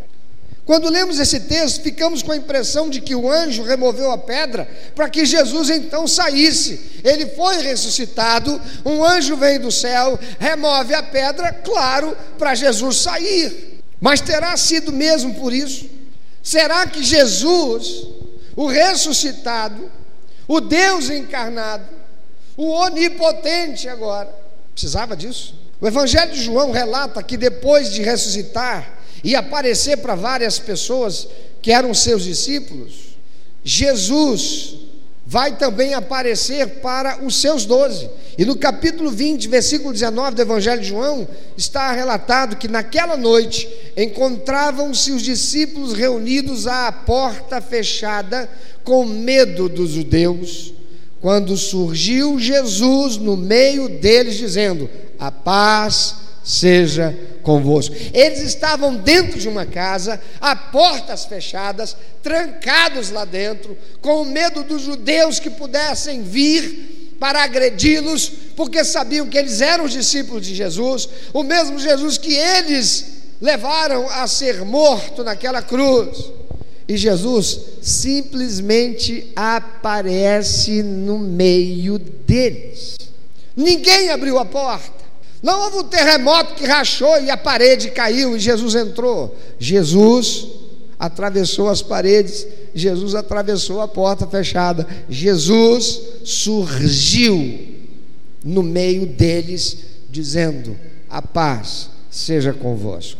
Quando 0.66 0.90
lemos 0.90 1.20
esse 1.20 1.42
texto, 1.42 1.82
ficamos 1.82 2.24
com 2.24 2.32
a 2.32 2.38
impressão 2.38 2.90
de 2.90 3.02
que 3.02 3.14
o 3.14 3.30
anjo 3.30 3.64
removeu 3.64 4.12
a 4.12 4.18
pedra 4.18 4.66
para 4.96 5.10
que 5.10 5.26
Jesus 5.26 5.70
então 5.70 6.08
saísse. 6.08 7.02
Ele 7.04 7.26
foi 7.28 7.58
ressuscitado, 7.58 8.62
um 8.86 9.04
anjo 9.04 9.36
vem 9.36 9.60
do 9.60 9.72
céu, 9.72 10.18
remove 10.40 10.94
a 10.94 11.04
pedra, 11.04 11.52
claro, 11.52 12.16
para 12.38 12.56
Jesus 12.56 12.98
sair. 12.98 13.82
Mas 14.00 14.22
terá 14.22 14.56
sido 14.56 14.94
mesmo 14.94 15.36
por 15.36 15.52
isso? 15.52 15.90
Será 16.42 16.88
que 16.88 17.04
Jesus, 17.04 18.08
o 18.56 18.66
ressuscitado, 18.66 19.92
o 20.48 20.62
Deus 20.62 21.10
encarnado, 21.10 21.86
o 22.56 22.70
onipotente 22.70 23.90
agora, 23.90 24.34
precisava 24.74 25.16
disso? 25.16 25.56
O 25.82 25.88
Evangelho 25.88 26.32
de 26.32 26.42
João 26.42 26.72
relata 26.72 27.22
que 27.22 27.36
depois 27.36 27.92
de 27.92 28.02
ressuscitar 28.02 29.03
e 29.24 29.36
aparecer 29.36 29.98
para 29.98 30.16
várias 30.16 30.60
pessoas 30.60 31.28
que 31.62 31.72
eram 31.72 31.94
seus 31.94 32.24
discípulos, 32.24 33.18
Jesus 33.64 34.76
vai 35.26 35.56
também 35.56 35.94
aparecer 35.94 36.82
para 36.82 37.24
os 37.24 37.40
seus 37.40 37.66
doze. 37.66 38.10
E 38.38 38.44
no 38.44 38.56
capítulo 38.58 39.10
20, 39.10 39.48
versículo 39.48 39.94
19 39.94 40.36
do 40.36 40.42
Evangelho 40.42 40.82
de 40.82 40.90
João, 40.90 41.28
está 41.58 41.92
relatado 41.94 42.58
que 42.58 42.68
naquela 42.68 43.16
noite 43.16 43.70
encontravam-se 43.96 45.12
os 45.12 45.22
discípulos 45.22 45.94
reunidos 45.94 46.68
à 46.68 46.92
porta 46.92 47.62
fechada, 47.62 48.50
com 48.84 49.06
medo 49.06 49.70
dos 49.70 49.92
judeus, 49.92 50.74
quando 51.22 51.56
surgiu 51.56 52.38
Jesus 52.38 53.16
no 53.16 53.38
meio 53.38 53.88
deles, 53.88 54.36
dizendo: 54.36 54.90
A 55.18 55.32
paz 55.32 56.16
seja 56.44 57.18
convosco. 57.42 57.96
Eles 58.14 58.40
estavam 58.42 58.96
dentro 58.96 59.40
de 59.40 59.48
uma 59.48 59.66
casa, 59.66 60.20
a 60.42 60.56
portas 60.56 61.26
fechadas, 61.26 61.96
trancados 62.22 63.10
lá 63.10 63.26
dentro, 63.26 63.78
com 64.02 64.26
medo 64.26 64.64
dos 64.64 64.82
judeus 64.82 65.40
que 65.40 65.50
pudessem 65.50 66.22
vir 66.22 67.16
para 67.20 67.44
agredi-los, 67.44 68.32
porque 68.56 68.84
sabiam 68.84 69.28
que 69.28 69.38
eles 69.38 69.62
eram 69.62 69.86
os 69.86 69.94
discípulos 69.94 70.46
de 70.46 70.54
Jesus, 70.54 71.08
o 71.34 71.44
mesmo 71.44 71.80
Jesus 71.80 72.18
que 72.18 72.34
eles 72.34 73.06
levaram 73.42 74.10
a 74.10 74.28
ser 74.28 74.66
morto 74.66 75.24
naquela 75.24 75.62
cruz. 75.62 76.32
E 76.88 76.98
Jesus 76.98 77.60
simplesmente 77.82 79.32
aparece 79.36 80.84
no 80.84 81.18
meio 81.18 81.98
deles. 81.98 82.98
Ninguém 83.56 84.10
abriu 84.10 84.38
a 84.38 84.46
porta. 84.46 85.03
Não 85.44 85.64
houve 85.64 85.78
um 85.80 85.84
terremoto 85.84 86.56
que 86.56 86.66
rachou 86.66 87.22
e 87.22 87.30
a 87.30 87.36
parede 87.36 87.92
caiu 87.92 88.38
e 88.38 88.40
Jesus 88.40 88.76
entrou. 88.76 89.38
Jesus 89.60 90.48
atravessou 90.98 91.68
as 91.70 91.82
paredes, 91.82 92.48
Jesus 92.74 93.14
atravessou 93.14 93.82
a 93.82 93.88
porta 93.90 94.26
fechada. 94.26 94.88
Jesus 95.10 96.00
surgiu 96.24 97.60
no 98.42 98.64
meio 98.64 99.06
deles, 99.06 99.80
dizendo: 100.10 100.80
A 101.10 101.22
paz 101.22 101.90
seja 102.10 102.54
convosco. 102.54 103.20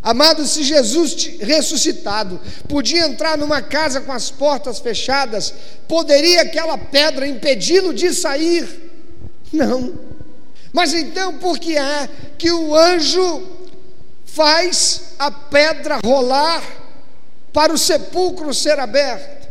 Amado, 0.00 0.46
se 0.46 0.62
Jesus 0.62 1.30
ressuscitado 1.40 2.40
podia 2.68 3.06
entrar 3.06 3.36
numa 3.36 3.60
casa 3.60 4.00
com 4.00 4.12
as 4.12 4.30
portas 4.30 4.78
fechadas, 4.78 5.52
poderia 5.88 6.42
aquela 6.42 6.78
pedra 6.78 7.26
impedi-lo 7.26 7.92
de 7.92 8.14
sair? 8.14 8.66
Não. 9.52 10.10
Mas 10.72 10.94
então, 10.94 11.38
por 11.38 11.58
que 11.58 11.76
é 11.76 12.08
que 12.38 12.50
o 12.50 12.76
anjo 12.76 13.42
faz 14.24 15.14
a 15.18 15.30
pedra 15.30 15.98
rolar 16.04 16.62
para 17.52 17.72
o 17.72 17.78
sepulcro 17.78 18.54
ser 18.54 18.78
aberto? 18.78 19.48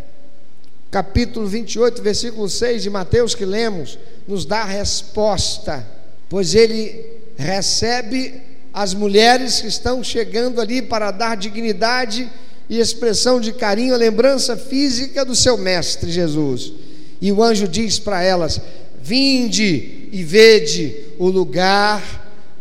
Capítulo 0.89 1.45
28, 1.47 2.01
versículo 2.01 2.49
6 2.49 2.83
de 2.83 2.89
Mateus, 2.89 3.35
que 3.35 3.45
lemos, 3.45 3.99
nos 4.27 4.45
dá 4.45 4.61
a 4.61 4.65
resposta, 4.65 5.85
pois 6.27 6.55
ele 6.55 7.05
recebe 7.37 8.41
as 8.73 8.93
mulheres 8.93 9.61
que 9.61 9.67
estão 9.67 10.03
chegando 10.03 10.61
ali 10.61 10.81
para 10.81 11.11
dar 11.11 11.35
dignidade 11.35 12.29
e 12.69 12.79
expressão 12.79 13.41
de 13.41 13.51
carinho, 13.51 13.93
a 13.93 13.97
lembrança 13.97 14.55
física 14.55 15.25
do 15.25 15.35
seu 15.35 15.57
mestre 15.57 16.11
Jesus. 16.11 16.71
E 17.19 17.31
o 17.31 17.43
anjo 17.43 17.67
diz 17.67 17.99
para 17.99 18.23
elas: 18.23 18.61
Vinde 19.01 19.98
e 20.11 20.23
vede 20.23 20.95
o 21.17 21.27
lugar 21.27 22.01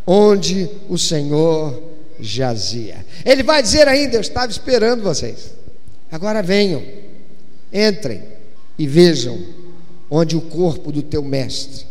onde 0.06 0.68
o 0.88 0.96
Senhor 0.96 1.82
jazia. 2.20 3.04
Ele 3.24 3.42
vai 3.42 3.62
dizer 3.62 3.86
ainda: 3.88 4.16
Eu 4.16 4.20
estava 4.20 4.50
esperando 4.50 5.02
vocês. 5.02 5.52
Agora 6.10 6.42
venham, 6.42 6.82
entrem 7.72 8.22
e 8.78 8.86
vejam 8.86 9.38
onde 10.10 10.36
o 10.36 10.40
corpo 10.40 10.90
do 10.90 11.02
teu 11.02 11.22
mestre, 11.22 11.86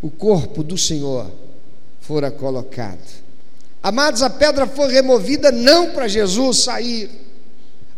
o 0.00 0.10
corpo 0.10 0.62
do 0.62 0.78
Senhor, 0.78 1.30
fora 2.00 2.30
colocado. 2.30 3.28
Amados, 3.82 4.22
a 4.22 4.30
pedra 4.30 4.66
foi 4.66 4.90
removida 4.90 5.52
não 5.52 5.90
para 5.92 6.08
Jesus 6.08 6.60
sair, 6.60 7.10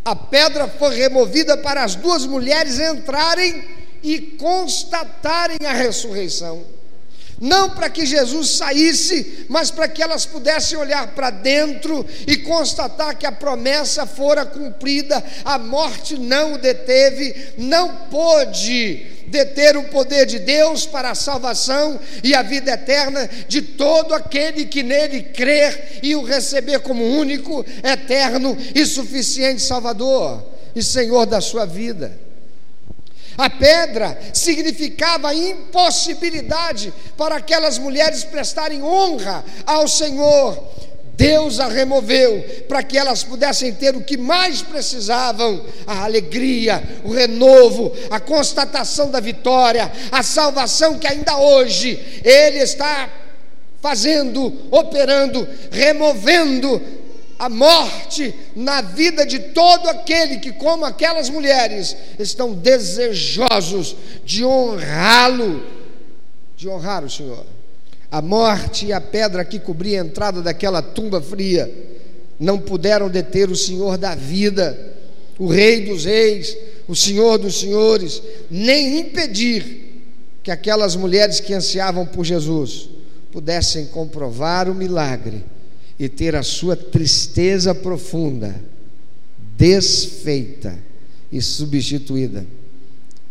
a 0.05 0.17
pedra 0.17 0.67
foi 0.67 0.97
removida 0.97 1.57
para 1.57 1.85
as 1.85 1.95
duas 1.95 2.27
mulheres 2.27 2.79
entrarem 2.81 3.65
e 4.03 4.21
constatarem 4.21 5.59
a 5.65 5.73
ressurreição. 5.73 6.63
Não 7.41 7.71
para 7.71 7.89
que 7.89 8.05
Jesus 8.05 8.51
saísse, 8.51 9.47
mas 9.49 9.71
para 9.71 9.89
que 9.89 10.03
elas 10.03 10.27
pudessem 10.27 10.77
olhar 10.77 11.15
para 11.15 11.31
dentro 11.31 12.07
e 12.27 12.37
constatar 12.37 13.17
que 13.17 13.25
a 13.25 13.33
promessa 13.33 14.07
fora 14.07 14.45
cumprida, 14.45 15.25
a 15.43 15.59
morte 15.59 16.19
não 16.19 16.53
o 16.53 16.59
deteve, 16.59 17.35
não 17.57 17.97
pôde 18.11 19.07
deter 19.29 19.77
o 19.77 19.85
poder 19.85 20.27
de 20.27 20.39
Deus 20.39 20.85
para 20.85 21.13
a 21.13 21.15
salvação 21.15 21.99
e 22.23 22.35
a 22.35 22.43
vida 22.43 22.73
eterna 22.73 23.31
de 23.49 23.63
todo 23.63 24.13
aquele 24.13 24.67
que 24.67 24.83
nele 24.83 25.23
crer 25.23 26.01
e 26.03 26.15
o 26.15 26.23
receber 26.23 26.81
como 26.81 27.03
único, 27.03 27.65
eterno 27.83 28.55
e 28.75 28.85
suficiente 28.85 29.63
Salvador 29.63 30.45
e 30.75 30.83
Senhor 30.83 31.25
da 31.25 31.41
sua 31.41 31.65
vida. 31.65 32.30
A 33.41 33.49
pedra 33.49 34.19
significava 34.35 35.35
impossibilidade 35.35 36.93
para 37.17 37.37
aquelas 37.37 37.79
mulheres 37.79 38.23
prestarem 38.23 38.83
honra 38.83 39.43
ao 39.65 39.89
Senhor. 39.89 40.63
Deus 41.15 41.59
a 41.59 41.67
removeu 41.67 42.45
para 42.69 42.83
que 42.83 42.99
elas 42.99 43.25
pudessem 43.25 43.73
ter 43.73 43.97
o 43.97 44.05
que 44.05 44.19
mais 44.19 44.61
precisavam: 44.61 45.65
a 45.87 46.05
alegria, 46.05 46.83
o 47.03 47.13
renovo, 47.13 47.91
a 48.11 48.21
constatação 48.21 49.11
da 49.11 49.21
vitória, 49.21 49.91
a 50.13 50.23
salvação 50.23 50.99
que 50.99 51.07
ainda 51.07 51.39
hoje 51.39 52.21
Ele 52.23 52.59
está 52.59 53.09
fazendo, 53.81 54.53
operando, 54.71 55.49
removendo 55.71 56.79
a 57.41 57.49
morte 57.49 58.35
na 58.55 58.83
vida 58.83 59.25
de 59.25 59.39
todo 59.39 59.89
aquele 59.89 60.37
que, 60.41 60.53
como 60.53 60.85
aquelas 60.85 61.31
mulheres, 61.31 61.97
estão 62.19 62.53
desejosos 62.53 63.97
de 64.23 64.45
honrá-lo, 64.45 65.65
de 66.55 66.69
honrar 66.69 67.03
o 67.03 67.09
Senhor. 67.09 67.47
A 68.13 68.21
morte 68.21 68.85
e 68.85 68.93
a 68.93 69.01
pedra 69.01 69.43
que 69.43 69.59
cobria 69.59 70.03
a 70.03 70.05
entrada 70.05 70.43
daquela 70.43 70.83
tumba 70.83 71.19
fria 71.19 71.73
não 72.39 72.59
puderam 72.59 73.09
deter 73.09 73.49
o 73.49 73.57
Senhor 73.57 73.97
da 73.97 74.15
vida, 74.15 74.79
o 75.39 75.47
Rei 75.47 75.87
dos 75.87 76.05
Reis, 76.05 76.55
o 76.87 76.95
Senhor 76.95 77.39
dos 77.39 77.59
Senhores, 77.59 78.23
nem 78.51 79.01
impedir 79.01 80.03
que 80.43 80.51
aquelas 80.51 80.95
mulheres 80.95 81.41
que 81.41 81.55
ansiavam 81.55 82.05
por 82.05 82.23
Jesus 82.23 82.91
pudessem 83.33 83.87
comprovar 83.87 84.69
o 84.69 84.75
milagre 84.75 85.43
e 86.01 86.09
ter 86.09 86.35
a 86.35 86.43
sua 86.43 86.75
tristeza 86.75 87.75
profunda 87.75 88.59
desfeita 89.55 90.79
e 91.31 91.43
substituída 91.43 92.47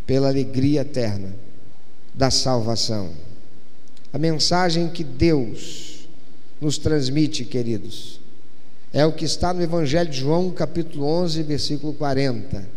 pela 0.06 0.28
alegria 0.28 0.82
eterna 0.82 1.36
da 2.14 2.30
salvação. 2.30 3.10
A 4.14 4.20
mensagem 4.20 4.88
que 4.88 5.04
Deus 5.04 6.08
nos 6.62 6.78
transmite, 6.78 7.44
queridos, 7.44 8.20
é 8.94 9.04
o 9.04 9.14
que 9.14 9.26
está 9.26 9.52
no 9.52 9.64
Evangelho 9.64 10.12
de 10.12 10.20
João, 10.20 10.52
capítulo 10.52 11.06
11, 11.06 11.42
versículo 11.42 11.94
40, 11.94 12.70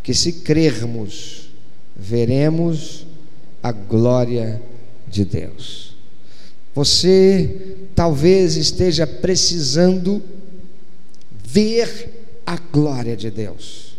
que 0.00 0.14
se 0.14 0.32
crermos, 0.32 1.50
veremos 1.96 3.04
a 3.60 3.72
glória 3.72 4.62
de 5.08 5.24
Deus. 5.24 5.93
Você 6.74 7.76
talvez 7.94 8.56
esteja 8.56 9.06
precisando 9.06 10.22
ver 11.44 12.40
a 12.44 12.56
glória 12.56 13.16
de 13.16 13.30
Deus. 13.30 13.94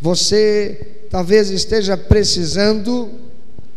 Você 0.00 1.06
talvez 1.10 1.50
esteja 1.50 1.96
precisando 1.96 3.10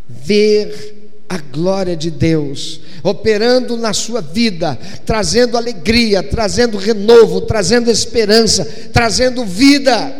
ver 0.07 1.23
a 1.27 1.37
glória 1.39 1.95
de 1.95 2.11
Deus 2.11 2.81
operando 3.01 3.75
na 3.75 3.91
sua 3.91 4.21
vida, 4.21 4.79
trazendo 5.05 5.57
alegria, 5.57 6.23
trazendo 6.23 6.77
renovo, 6.77 7.41
trazendo 7.41 7.89
esperança, 7.91 8.63
trazendo 8.93 9.43
vida. 9.43 10.15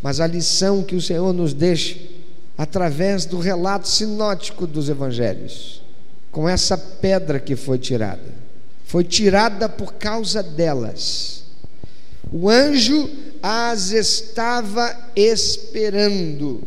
Mas 0.00 0.20
a 0.20 0.26
lição 0.26 0.82
que 0.82 0.94
o 0.94 1.02
Senhor 1.02 1.34
nos 1.34 1.52
deixa 1.52 1.98
através 2.56 3.26
do 3.26 3.38
relato 3.38 3.88
sinótico 3.88 4.66
dos 4.66 4.88
evangelhos 4.88 5.81
com 6.32 6.48
essa 6.48 6.76
pedra 6.76 7.38
que 7.38 7.54
foi 7.54 7.78
tirada. 7.78 8.42
Foi 8.86 9.04
tirada 9.04 9.68
por 9.68 9.94
causa 9.94 10.42
delas. 10.42 11.44
O 12.32 12.48
anjo 12.48 13.08
as 13.42 13.90
estava 13.92 15.10
esperando. 15.14 16.62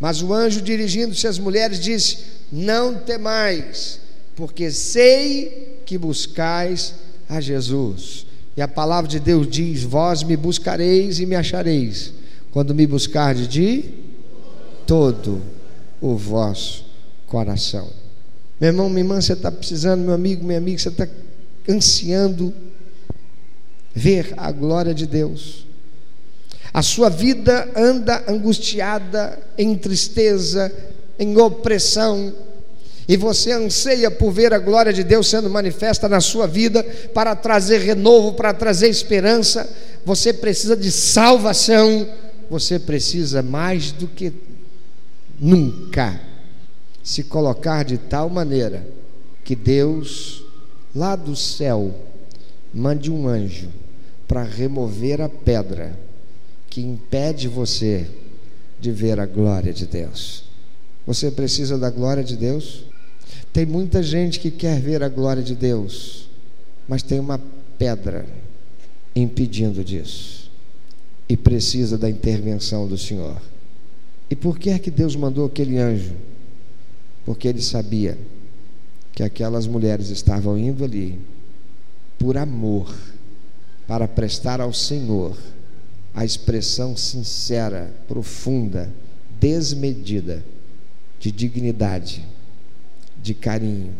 Mas 0.00 0.22
o 0.22 0.32
anjo, 0.32 0.62
dirigindo-se 0.62 1.26
às 1.26 1.38
mulheres, 1.38 1.78
disse: 1.78 2.18
Não 2.50 2.94
temais, 2.94 4.00
porque 4.34 4.70
sei 4.70 5.80
que 5.84 5.98
buscais 5.98 6.94
a 7.28 7.40
Jesus. 7.40 8.26
E 8.56 8.62
a 8.62 8.68
palavra 8.68 9.10
de 9.10 9.20
Deus 9.20 9.48
diz: 9.48 9.82
Vós 9.82 10.22
me 10.22 10.36
buscareis 10.36 11.20
e 11.20 11.26
me 11.26 11.36
achareis, 11.36 12.12
quando 12.50 12.74
me 12.74 12.86
buscardes 12.86 13.46
de 13.46 13.84
todo 14.86 15.42
o 16.00 16.16
vosso 16.16 16.84
coração. 17.26 18.03
Meu 18.60 18.70
irmão, 18.70 18.88
minha 18.88 19.00
irmã, 19.00 19.20
você 19.20 19.32
está 19.32 19.50
precisando, 19.50 20.02
meu 20.02 20.14
amigo, 20.14 20.44
minha 20.44 20.58
amiga, 20.58 20.78
você 20.78 20.88
está 20.88 21.08
ansiando 21.68 22.54
ver 23.94 24.32
a 24.36 24.50
glória 24.52 24.94
de 24.94 25.06
Deus. 25.06 25.66
A 26.72 26.82
sua 26.82 27.08
vida 27.08 27.68
anda 27.76 28.24
angustiada, 28.28 29.38
em 29.58 29.76
tristeza, 29.76 30.72
em 31.18 31.36
opressão, 31.36 32.32
e 33.08 33.16
você 33.16 33.52
anseia 33.52 34.10
por 34.10 34.30
ver 34.32 34.54
a 34.54 34.58
glória 34.58 34.92
de 34.92 35.04
Deus 35.04 35.28
sendo 35.28 35.50
manifesta 35.50 36.08
na 36.08 36.20
sua 36.20 36.46
vida, 36.46 36.82
para 37.12 37.34
trazer 37.36 37.78
renovo, 37.78 38.34
para 38.34 38.54
trazer 38.54 38.88
esperança, 38.88 39.68
você 40.04 40.32
precisa 40.32 40.76
de 40.76 40.90
salvação, 40.90 42.08
você 42.48 42.78
precisa 42.78 43.42
mais 43.42 43.90
do 43.92 44.06
que 44.06 44.32
nunca 45.40 46.33
se 47.04 47.22
colocar 47.22 47.84
de 47.84 47.98
tal 47.98 48.30
maneira 48.30 48.84
que 49.44 49.54
Deus, 49.54 50.42
lá 50.94 51.14
do 51.14 51.36
céu, 51.36 51.94
mande 52.72 53.10
um 53.10 53.28
anjo 53.28 53.68
para 54.26 54.42
remover 54.42 55.20
a 55.20 55.28
pedra 55.28 55.96
que 56.70 56.80
impede 56.80 57.46
você 57.46 58.08
de 58.80 58.90
ver 58.90 59.20
a 59.20 59.26
glória 59.26 59.72
de 59.72 59.86
Deus. 59.86 60.44
Você 61.06 61.30
precisa 61.30 61.76
da 61.76 61.90
glória 61.90 62.24
de 62.24 62.36
Deus? 62.36 62.84
Tem 63.52 63.66
muita 63.66 64.02
gente 64.02 64.40
que 64.40 64.50
quer 64.50 64.80
ver 64.80 65.02
a 65.02 65.08
glória 65.08 65.42
de 65.42 65.54
Deus, 65.54 66.26
mas 66.88 67.02
tem 67.02 67.20
uma 67.20 67.38
pedra 67.78 68.24
impedindo 69.14 69.84
disso 69.84 70.50
e 71.28 71.36
precisa 71.36 71.98
da 71.98 72.08
intervenção 72.08 72.88
do 72.88 72.96
Senhor. 72.96 73.40
E 74.30 74.34
por 74.34 74.58
que 74.58 74.70
é 74.70 74.78
que 74.78 74.90
Deus 74.90 75.14
mandou 75.14 75.46
aquele 75.46 75.76
anjo? 75.76 76.14
Porque 77.24 77.48
ele 77.48 77.62
sabia 77.62 78.18
que 79.12 79.22
aquelas 79.22 79.66
mulheres 79.66 80.08
estavam 80.10 80.58
indo 80.58 80.84
ali 80.84 81.20
por 82.18 82.36
amor, 82.36 82.94
para 83.86 84.08
prestar 84.08 84.60
ao 84.60 84.72
Senhor 84.72 85.36
a 86.14 86.24
expressão 86.24 86.96
sincera, 86.96 87.92
profunda, 88.08 88.90
desmedida 89.38 90.44
de 91.18 91.30
dignidade, 91.30 92.24
de 93.22 93.34
carinho, 93.34 93.94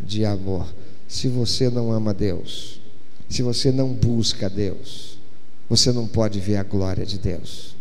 de 0.00 0.24
amor. 0.24 0.66
Se 1.08 1.28
você 1.28 1.70
não 1.70 1.92
ama 1.92 2.12
Deus, 2.12 2.80
se 3.28 3.42
você 3.42 3.70
não 3.70 3.92
busca 3.92 4.50
Deus, 4.50 5.18
você 5.68 5.92
não 5.92 6.06
pode 6.06 6.40
ver 6.40 6.56
a 6.56 6.62
glória 6.62 7.06
de 7.06 7.18
Deus. 7.18 7.74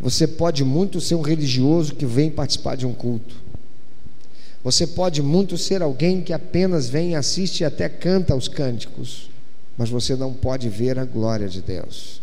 Você 0.00 0.26
pode 0.26 0.62
muito 0.64 1.00
ser 1.00 1.14
um 1.14 1.22
religioso 1.22 1.94
que 1.94 2.04
vem 2.04 2.30
participar 2.30 2.76
de 2.76 2.86
um 2.86 2.92
culto. 2.92 3.34
Você 4.66 4.84
pode 4.84 5.22
muito 5.22 5.56
ser 5.56 5.80
alguém 5.80 6.20
que 6.20 6.32
apenas 6.32 6.88
vem, 6.88 7.14
assiste 7.14 7.60
e 7.60 7.64
até 7.64 7.88
canta 7.88 8.34
os 8.34 8.48
cânticos, 8.48 9.30
mas 9.78 9.88
você 9.88 10.16
não 10.16 10.32
pode 10.32 10.68
ver 10.68 10.98
a 10.98 11.04
glória 11.04 11.48
de 11.48 11.62
Deus. 11.62 12.20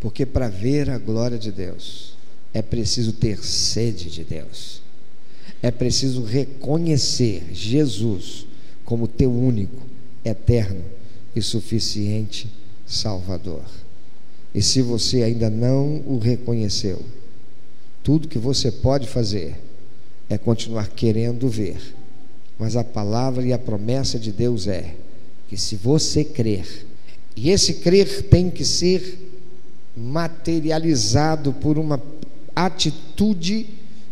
Porque 0.00 0.24
para 0.24 0.48
ver 0.48 0.88
a 0.88 0.96
glória 0.96 1.36
de 1.36 1.52
Deus, 1.52 2.16
é 2.54 2.62
preciso 2.62 3.12
ter 3.12 3.44
sede 3.44 4.08
de 4.10 4.24
Deus. 4.24 4.80
É 5.62 5.70
preciso 5.70 6.24
reconhecer 6.24 7.46
Jesus 7.52 8.46
como 8.82 9.06
teu 9.06 9.30
único, 9.30 9.82
eterno 10.24 10.82
e 11.34 11.42
suficiente 11.42 12.50
Salvador. 12.86 13.66
E 14.54 14.62
se 14.62 14.80
você 14.80 15.22
ainda 15.22 15.50
não 15.50 16.02
o 16.06 16.18
reconheceu, 16.18 17.02
tudo 18.02 18.28
que 18.28 18.38
você 18.38 18.72
pode 18.72 19.06
fazer 19.06 19.65
é 20.28 20.36
continuar 20.38 20.88
querendo 20.88 21.48
ver. 21.48 21.94
Mas 22.58 22.76
a 22.76 22.84
palavra 22.84 23.44
e 23.44 23.52
a 23.52 23.58
promessa 23.58 24.18
de 24.18 24.32
Deus 24.32 24.66
é 24.66 24.94
que 25.48 25.56
se 25.56 25.76
você 25.76 26.24
crer, 26.24 26.86
e 27.36 27.50
esse 27.50 27.74
crer 27.74 28.22
tem 28.28 28.50
que 28.50 28.64
ser 28.64 29.18
materializado 29.96 31.52
por 31.52 31.78
uma 31.78 32.02
atitude 32.54 33.66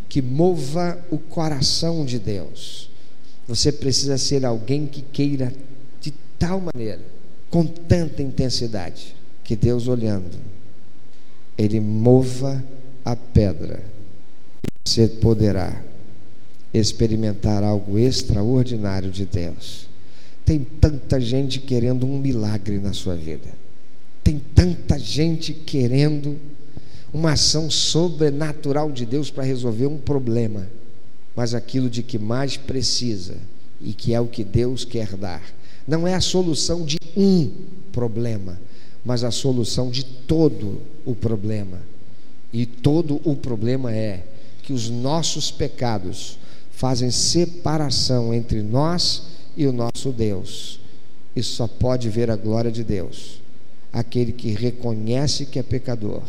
que 0.09 0.21
mova 0.23 0.99
o 1.11 1.19
coração 1.19 2.05
de 2.05 2.19
Deus. 2.19 2.91
Você 3.49 3.73
precisa 3.73 4.17
ser 4.17 4.45
alguém 4.45 4.87
que 4.87 5.03
queira 5.03 5.53
de 6.01 6.13
tal 6.39 6.61
maneira, 6.61 7.01
com 7.51 7.67
tanta 7.67 8.23
intensidade, 8.23 9.17
que 9.43 9.57
Deus 9.57 9.89
olhando, 9.89 10.39
Ele 11.59 11.81
mova 11.81 12.63
a 13.05 13.17
pedra 13.17 13.95
você 14.87 15.09
poderá 15.09 15.83
experimentar 16.75 17.63
algo 17.63 17.99
extraordinário 17.99 19.11
de 19.11 19.25
Deus. 19.25 19.87
Tem 20.45 20.59
tanta 20.59 21.21
gente 21.21 21.61
querendo 21.61 22.05
um 22.05 22.19
milagre 22.19 22.79
na 22.79 22.93
sua 22.93 23.15
vida. 23.15 23.49
Tem 24.23 24.41
tanta 24.55 24.99
gente 24.99 25.55
querendo 25.55 26.37
uma 27.13 27.33
ação 27.33 27.71
sobrenatural 27.71 28.91
de 28.91 29.07
Deus 29.07 29.31
para 29.31 29.45
resolver 29.45 29.87
um 29.87 29.99
problema. 29.99 30.67
Mas 31.37 31.55
aquilo 31.55 31.89
de 31.89 32.03
que 32.03 32.19
mais 32.19 32.57
precisa 32.57 33.37
e 33.81 33.93
que 33.93 34.13
é 34.13 34.21
o 34.21 34.27
que 34.27 34.43
Deus 34.43 34.85
quer 34.85 35.17
dar, 35.17 35.43
não 35.87 36.07
é 36.07 36.15
a 36.15 36.21
solução 36.21 36.85
de 36.85 36.97
um 37.17 37.51
problema, 37.93 38.59
mas 39.05 39.23
a 39.23 39.31
solução 39.31 39.91
de 39.91 40.05
todo 40.05 40.81
o 41.05 41.15
problema. 41.15 41.81
E 42.53 42.67
todo 42.67 43.21
o 43.25 43.37
problema 43.37 43.95
é 43.95 44.25
que 44.63 44.73
os 44.73 44.89
nossos 44.89 45.51
pecados 45.51 46.39
fazem 46.77 47.11
separação 47.11 48.35
entre 48.35 48.63
nós 48.63 49.23
e 49.57 49.67
o 49.67 49.73
nosso 49.73 50.11
Deus. 50.11 50.81
E 51.35 51.43
só 51.43 51.67
pode 51.67 52.09
ver 52.09 52.31
a 52.31 52.37
glória 52.37 52.71
de 52.71 52.85
Deus 52.85 53.43
aquele 53.93 54.33
que 54.33 54.51
reconhece 54.51 55.47
que 55.47 55.57
é 55.57 55.63
pecador, 55.63 56.23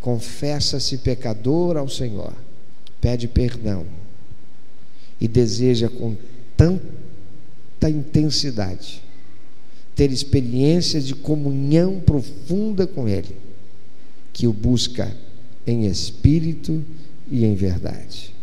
confessa-se 0.00 0.98
pecador 0.98 1.76
ao 1.76 1.88
Senhor, 1.88 2.32
pede 3.00 3.26
perdão 3.26 3.84
e 5.20 5.26
deseja 5.26 5.88
com 5.88 6.16
tanta 6.56 7.90
intensidade 7.90 9.02
ter 9.96 10.12
experiências 10.12 11.04
de 11.04 11.16
comunhão 11.16 11.98
profunda 11.98 12.86
com 12.86 13.08
Ele, 13.08 13.36
que 14.32 14.46
o 14.46 14.52
busca 14.52 15.16
em 15.66 15.86
espírito 15.86 16.80
e 17.28 17.44
em 17.44 17.56
verdade 17.56 18.33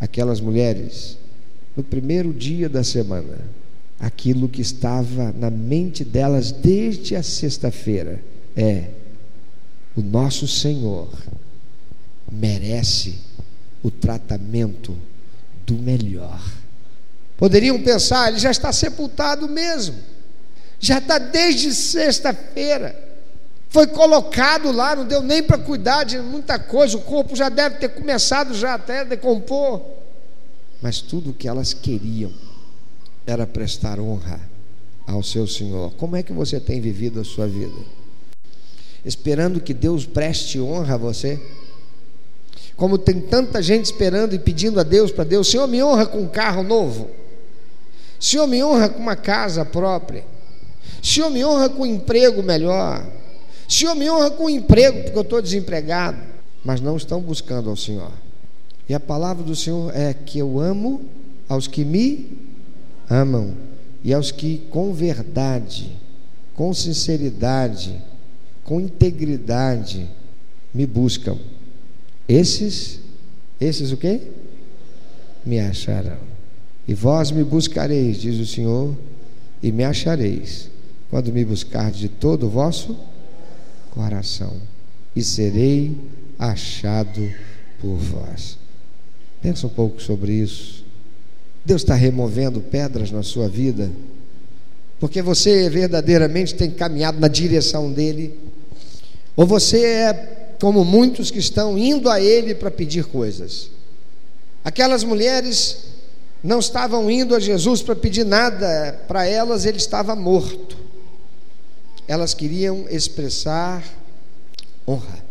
aquelas 0.00 0.40
mulheres, 0.40 1.18
no 1.76 1.84
primeiro 1.84 2.32
dia 2.32 2.68
da 2.68 2.82
semana, 2.82 3.38
aquilo 3.98 4.48
que 4.48 4.62
estava 4.62 5.32
na 5.32 5.50
mente 5.50 6.04
delas 6.04 6.50
desde 6.50 7.14
a 7.14 7.22
sexta-feira 7.22 8.22
é: 8.56 8.88
o 9.94 10.00
nosso 10.00 10.48
Senhor 10.48 11.10
merece 12.32 13.18
o 13.82 13.90
tratamento 13.90 14.96
do 15.66 15.74
melhor. 15.74 16.40
Poderiam 17.36 17.80
pensar, 17.82 18.28
ele 18.28 18.38
já 18.38 18.50
está 18.50 18.72
sepultado 18.72 19.48
mesmo, 19.48 19.96
já 20.78 20.98
está 20.98 21.18
desde 21.18 21.74
sexta-feira 21.74 23.09
foi 23.70 23.86
colocado 23.86 24.72
lá, 24.72 24.96
não 24.96 25.06
deu 25.06 25.22
nem 25.22 25.42
para 25.42 25.56
cuidar 25.56 26.02
de 26.04 26.18
muita 26.18 26.58
coisa, 26.58 26.96
o 26.96 27.02
corpo 27.02 27.36
já 27.36 27.48
deve 27.48 27.76
ter 27.76 27.90
começado 27.90 28.52
já 28.52 28.74
até 28.74 29.00
a 29.00 29.04
decompor. 29.04 29.80
Mas 30.82 31.00
tudo 31.00 31.30
o 31.30 31.32
que 31.32 31.46
elas 31.46 31.72
queriam 31.72 32.32
era 33.24 33.46
prestar 33.46 34.00
honra 34.00 34.40
ao 35.06 35.22
seu 35.22 35.46
Senhor. 35.46 35.92
Como 35.92 36.16
é 36.16 36.22
que 36.22 36.32
você 36.32 36.58
tem 36.58 36.80
vivido 36.80 37.20
a 37.20 37.24
sua 37.24 37.46
vida? 37.46 37.78
Esperando 39.04 39.60
que 39.60 39.72
Deus 39.72 40.04
preste 40.04 40.60
honra 40.60 40.94
a 40.94 40.98
você? 40.98 41.40
Como 42.76 42.98
tem 42.98 43.20
tanta 43.20 43.62
gente 43.62 43.84
esperando 43.84 44.34
e 44.34 44.38
pedindo 44.38 44.80
a 44.80 44.82
Deus 44.82 45.12
para 45.12 45.22
Deus, 45.22 45.48
Senhor, 45.48 45.68
me 45.68 45.82
honra 45.82 46.06
com 46.06 46.18
um 46.18 46.28
carro 46.28 46.62
novo. 46.64 47.10
Senhor, 48.18 48.48
me 48.48 48.64
honra 48.64 48.88
com 48.88 48.98
uma 48.98 49.16
casa 49.16 49.64
própria. 49.64 50.24
Senhor, 51.02 51.30
me 51.30 51.44
honra 51.44 51.68
com 51.68 51.82
um 51.82 51.86
emprego 51.86 52.42
melhor. 52.42 53.06
Senhor, 53.70 53.94
me 53.94 54.10
honra 54.10 54.32
com 54.32 54.50
emprego, 54.50 55.04
porque 55.04 55.16
eu 55.16 55.22
estou 55.22 55.40
desempregado. 55.40 56.18
Mas 56.64 56.80
não 56.80 56.96
estão 56.96 57.20
buscando 57.20 57.70
ao 57.70 57.76
Senhor. 57.76 58.10
E 58.88 58.92
a 58.92 58.98
palavra 58.98 59.44
do 59.44 59.54
Senhor 59.54 59.96
é 59.96 60.12
que 60.12 60.40
eu 60.40 60.58
amo 60.58 61.02
aos 61.48 61.68
que 61.68 61.84
me 61.84 62.36
amam 63.08 63.54
e 64.02 64.12
aos 64.12 64.32
que 64.32 64.62
com 64.70 64.92
verdade, 64.92 65.96
com 66.52 66.74
sinceridade, 66.74 68.02
com 68.64 68.80
integridade 68.80 70.08
me 70.74 70.84
buscam. 70.84 71.38
Esses, 72.28 72.98
esses 73.60 73.92
o 73.92 73.96
quê? 73.96 74.20
Me 75.46 75.60
acharão. 75.60 76.18
E 76.88 76.94
vós 76.94 77.30
me 77.30 77.44
buscareis, 77.44 78.16
diz 78.16 78.40
o 78.40 78.46
Senhor, 78.46 78.96
e 79.62 79.70
me 79.70 79.84
achareis, 79.84 80.68
quando 81.08 81.32
me 81.32 81.44
buscardes 81.44 82.00
de 82.00 82.08
todo 82.08 82.46
o 82.46 82.50
vosso 82.50 83.09
coração, 83.90 84.56
e 85.14 85.22
serei 85.22 85.96
achado 86.38 87.28
por 87.80 87.96
vós. 87.96 88.58
Pensa 89.42 89.66
um 89.66 89.70
pouco 89.70 90.00
sobre 90.00 90.32
isso. 90.32 90.84
Deus 91.64 91.82
está 91.82 91.94
removendo 91.94 92.60
pedras 92.60 93.10
na 93.10 93.22
sua 93.22 93.48
vida. 93.48 93.90
porque 95.00 95.22
você 95.22 95.68
verdadeiramente 95.70 96.54
tem 96.54 96.70
caminhado 96.70 97.18
na 97.18 97.26
direção 97.26 97.90
dele, 97.90 98.38
ou 99.34 99.46
você 99.46 99.82
é 99.82 100.56
como 100.60 100.84
muitos 100.84 101.30
que 101.30 101.38
estão 101.38 101.78
indo 101.78 102.10
a 102.10 102.20
ele 102.20 102.54
para 102.54 102.70
pedir 102.70 103.06
coisas. 103.06 103.70
Aquelas 104.62 105.02
mulheres 105.02 105.84
não 106.44 106.58
estavam 106.58 107.10
indo 107.10 107.34
a 107.34 107.40
Jesus 107.40 107.80
para 107.80 107.96
pedir 107.96 108.26
nada, 108.26 109.00
para 109.08 109.24
elas 109.24 109.64
ele 109.64 109.78
estava 109.78 110.14
morto. 110.14 110.76
Elas 112.10 112.34
queriam 112.34 112.88
expressar 112.90 113.84
honra. 114.84 115.24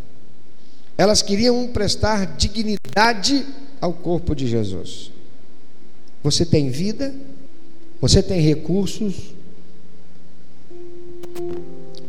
Elas 0.98 1.22
queriam 1.22 1.68
prestar 1.68 2.38
dignidade 2.38 3.46
ao 3.82 3.92
corpo 3.92 4.34
de 4.34 4.48
Jesus. 4.48 5.12
Você 6.24 6.46
tem 6.46 6.70
vida? 6.70 7.14
Você 8.00 8.24
tem 8.24 8.40
recursos? 8.40 9.34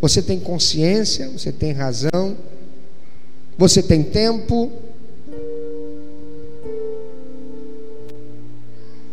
Você 0.01 0.23
tem 0.23 0.39
consciência? 0.39 1.29
Você 1.31 1.51
tem 1.51 1.73
razão? 1.73 2.37
Você 3.59 3.83
tem 3.83 4.05
tempo? 4.05 4.71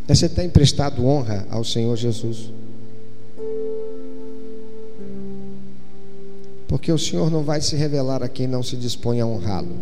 Você 0.07 0.29
tem 0.29 0.51
prestado 0.51 1.03
honra 1.03 1.47
ao 1.49 1.63
Senhor 1.63 1.97
Jesus? 1.97 2.51
Porque 6.77 6.91
o 6.91 6.97
Senhor 6.99 7.31
não 7.31 7.41
vai 7.41 7.59
se 7.59 7.75
revelar 7.75 8.21
a 8.21 8.29
quem 8.29 8.45
não 8.45 8.61
se 8.61 8.75
dispõe 8.77 9.19
a 9.19 9.25
honrá-lo. 9.25 9.75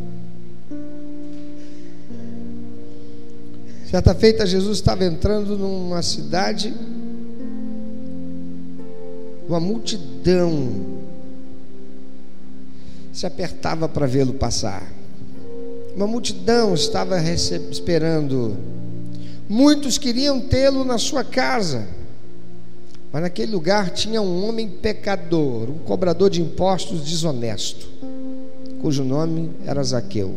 Certa 3.91 4.15
feita, 4.15 4.45
Jesus 4.45 4.77
estava 4.77 5.03
entrando 5.03 5.57
numa 5.57 6.01
cidade, 6.01 6.73
uma 9.45 9.59
multidão 9.59 10.69
se 13.11 13.25
apertava 13.25 13.89
para 13.89 14.07
vê-lo 14.07 14.31
passar. 14.31 14.89
Uma 15.97 16.07
multidão 16.07 16.73
estava 16.73 17.19
esperando 17.19 18.55
Muitos 19.47 19.97
queriam 19.97 20.39
tê-lo 20.39 20.83
na 20.83 20.97
sua 20.97 21.23
casa, 21.23 21.87
mas 23.15 23.21
naquele 23.21 23.53
lugar 23.53 23.91
tinha 23.91 24.21
um 24.21 24.45
homem 24.45 24.67
pecador, 24.67 25.69
um 25.69 25.77
cobrador 25.77 26.29
de 26.29 26.41
impostos 26.41 27.05
desonesto, 27.05 27.87
cujo 28.81 29.05
nome 29.05 29.51
era 29.65 29.81
Zaqueu. 29.81 30.35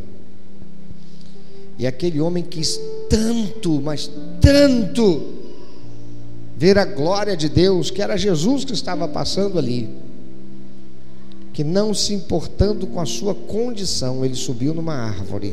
E 1.77 1.89
aquele 1.89 2.21
homem 2.21 2.45
quis 2.45 2.81
tanto, 3.11 3.81
mas 3.83 4.09
tanto, 4.41 5.25
ver 6.57 6.79
a 6.79 6.85
glória 6.85 7.37
de 7.37 7.49
Deus, 7.49 7.91
que 7.91 8.01
era 8.01 8.17
Jesus 8.17 8.65
que 8.65 8.75
estava 8.75 9.09
passando 9.09 9.59
ali, 9.59 9.91
que 11.53 11.65
não 11.65 11.93
se 11.93 12.15
importando 12.15 12.87
com 12.87 13.01
a 13.01 13.07
sua 13.07 13.35
condição, 13.35 14.25
ele 14.25 14.37
subiu 14.37 14.73
numa 14.73 14.95
árvore 14.95 15.53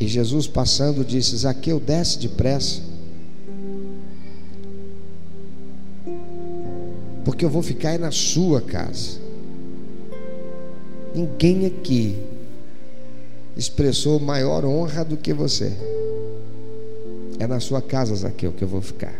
e 0.00 0.08
Jesus 0.08 0.46
passando 0.46 1.04
disse: 1.04 1.36
Zaqueu, 1.36 1.78
desce 1.78 2.18
depressa. 2.18 2.91
Porque 7.24 7.44
eu 7.44 7.50
vou 7.50 7.62
ficar 7.62 7.98
na 7.98 8.10
sua 8.10 8.60
casa. 8.60 9.20
Ninguém 11.14 11.66
aqui 11.66 12.18
expressou 13.56 14.18
maior 14.18 14.64
honra 14.64 15.04
do 15.04 15.16
que 15.16 15.32
você. 15.32 15.72
É 17.38 17.46
na 17.46 17.60
sua 17.60 17.82
casa, 17.82 18.14
Zaqueu, 18.14 18.52
que 18.52 18.62
eu 18.62 18.68
vou 18.68 18.80
ficar. 18.80 19.14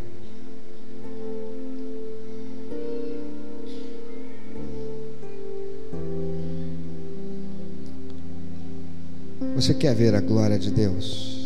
Você 9.55 9.75
quer 9.75 9.95
ver 9.95 10.15
a 10.15 10.21
glória 10.21 10.59
de 10.59 10.71
Deus? 10.71 11.42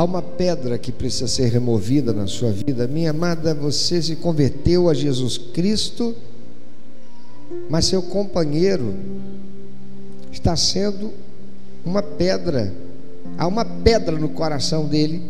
Há 0.00 0.04
uma 0.04 0.22
pedra 0.22 0.78
que 0.78 0.90
precisa 0.90 1.28
ser 1.28 1.52
removida 1.52 2.10
na 2.14 2.26
sua 2.26 2.50
vida. 2.50 2.88
Minha 2.88 3.10
amada, 3.10 3.52
você 3.52 4.00
se 4.00 4.16
converteu 4.16 4.88
a 4.88 4.94
Jesus 4.94 5.36
Cristo, 5.36 6.16
mas 7.68 7.84
seu 7.84 8.00
companheiro 8.00 8.94
está 10.32 10.56
sendo 10.56 11.12
uma 11.84 12.02
pedra. 12.02 12.72
Há 13.36 13.46
uma 13.46 13.62
pedra 13.62 14.18
no 14.18 14.30
coração 14.30 14.86
dele, 14.86 15.20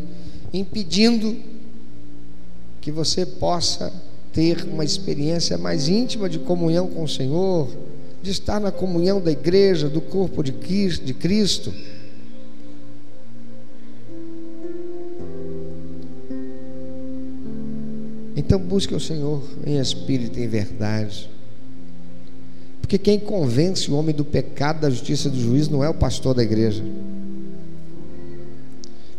impedindo 0.52 1.37
que 2.80 2.92
você 2.92 3.26
possa 3.26 3.92
ter 4.33 4.62
uma 4.72 4.85
experiência 4.85 5.59
mais 5.59 5.88
íntima 5.88 6.28
de 6.28 6.38
comunhão 6.38 6.87
com 6.87 7.02
o 7.02 7.09
Senhor 7.09 7.68
de 8.22 8.30
estar 8.30 8.61
na 8.61 8.70
comunhão 8.70 9.20
da 9.20 9.33
igreja, 9.33 9.88
do 9.88 10.00
corpo 10.00 10.44
de 10.44 10.52
Cristo. 10.52 11.72
Então 18.40 18.59
busque 18.59 18.94
o 18.94 18.98
Senhor 18.98 19.42
em 19.66 19.79
espírito 19.79 20.38
e 20.38 20.44
em 20.44 20.48
verdade. 20.48 21.29
Porque 22.81 22.96
quem 22.96 23.20
convence 23.20 23.90
o 23.90 23.94
homem 23.94 24.14
do 24.14 24.24
pecado, 24.24 24.81
da 24.81 24.88
justiça 24.88 25.29
e 25.29 25.31
do 25.31 25.38
juízo 25.38 25.70
não 25.70 25.85
é 25.85 25.90
o 25.90 25.94
pastor 25.94 26.35
da 26.35 26.42
igreja. 26.42 26.83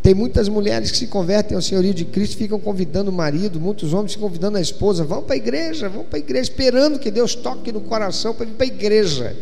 Tem 0.01 0.15
muitas 0.15 0.49
mulheres 0.49 0.89
que 0.89 0.97
se 0.97 1.05
convertem 1.05 1.55
ao 1.55 1.61
senhorio 1.61 1.93
de 1.93 2.03
Cristo, 2.03 2.35
ficam 2.35 2.59
convidando 2.59 3.11
o 3.11 3.13
marido, 3.13 3.59
muitos 3.59 3.93
homens 3.93 4.15
convidando 4.15 4.57
a 4.57 4.61
esposa, 4.61 5.03
vão 5.03 5.21
para 5.21 5.35
a 5.35 5.37
igreja, 5.37 5.87
vão 5.87 6.03
para 6.03 6.17
a 6.17 6.19
igreja, 6.19 6.41
esperando 6.41 6.97
que 6.97 7.11
Deus 7.11 7.35
toque 7.35 7.71
no 7.71 7.81
coração 7.81 8.33
para 8.33 8.47
vir 8.47 8.53
para 8.53 8.65
a 8.65 8.69
igreja. 8.69 9.37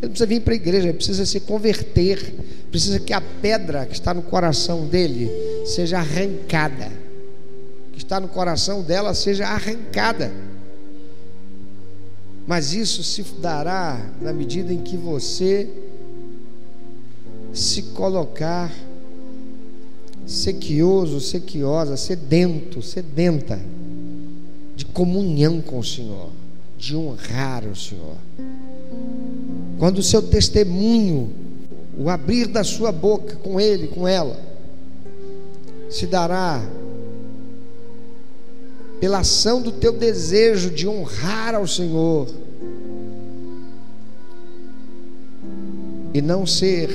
Ele 0.00 0.02
não 0.02 0.10
precisa 0.10 0.26
vir 0.26 0.40
para 0.42 0.52
a 0.52 0.56
igreja, 0.56 0.86
ele 0.86 0.96
precisa 0.96 1.26
se 1.26 1.40
converter, 1.40 2.34
precisa 2.70 3.00
que 3.00 3.12
a 3.12 3.20
pedra 3.20 3.84
que 3.84 3.94
está 3.94 4.14
no 4.14 4.22
coração 4.22 4.86
dele 4.86 5.28
seja 5.66 5.98
arrancada, 5.98 7.03
que 7.94 7.98
está 8.02 8.18
no 8.18 8.28
coração 8.28 8.82
dela 8.82 9.14
seja 9.14 9.46
arrancada. 9.46 10.32
Mas 12.46 12.74
isso 12.74 13.02
se 13.02 13.22
dará 13.38 14.10
na 14.20 14.32
medida 14.32 14.72
em 14.72 14.82
que 14.82 14.96
você 14.96 15.68
se 17.52 17.82
colocar 17.82 18.70
sequioso, 20.26 21.20
sequiosa, 21.20 21.96
sedento, 21.96 22.82
sedenta 22.82 23.58
de 24.74 24.84
comunhão 24.84 25.60
com 25.60 25.78
o 25.78 25.84
Senhor, 25.84 26.30
de 26.76 26.96
honrar 26.96 27.64
o 27.64 27.76
Senhor. 27.76 28.16
Quando 29.78 29.98
o 29.98 30.02
seu 30.02 30.20
testemunho, 30.20 31.32
o 31.96 32.10
abrir 32.10 32.48
da 32.48 32.64
sua 32.64 32.90
boca 32.90 33.36
com 33.36 33.60
ele, 33.60 33.86
com 33.86 34.06
ela, 34.06 34.38
se 35.88 36.06
dará 36.06 36.60
pela 39.04 39.18
ação 39.18 39.60
do 39.60 39.70
teu 39.70 39.92
desejo 39.92 40.70
de 40.70 40.88
honrar 40.88 41.54
ao 41.54 41.66
Senhor 41.66 42.26
e 46.14 46.22
não 46.22 46.46
ser 46.46 46.88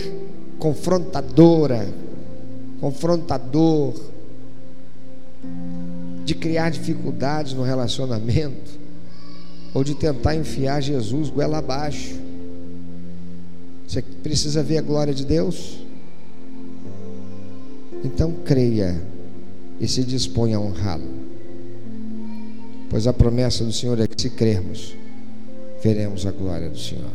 confrontadora, 0.57 1.87
confrontador, 2.81 3.93
de 6.25 6.33
criar 6.33 6.71
dificuldades 6.71 7.53
no 7.53 7.61
relacionamento, 7.61 8.71
ou 9.71 9.83
de 9.83 9.93
tentar 9.93 10.33
enfiar 10.33 10.81
Jesus 10.81 11.29
goela 11.29 11.59
abaixo. 11.59 12.15
Você 13.87 14.01
precisa 14.01 14.63
ver 14.63 14.79
a 14.79 14.81
glória 14.81 15.13
de 15.13 15.23
Deus? 15.23 15.77
Então 18.03 18.33
creia 18.43 18.99
e 19.79 19.87
se 19.87 20.03
disponha 20.03 20.57
a 20.57 20.59
honrá-lo. 20.59 21.28
Pois 22.89 23.05
a 23.05 23.13
promessa 23.13 23.63
do 23.63 23.71
Senhor 23.71 23.99
é 23.99 24.07
que 24.07 24.19
se 24.19 24.31
crermos, 24.31 24.95
veremos 25.81 26.25
a 26.25 26.31
glória 26.31 26.69
do 26.69 26.77
Senhor. 26.77 27.11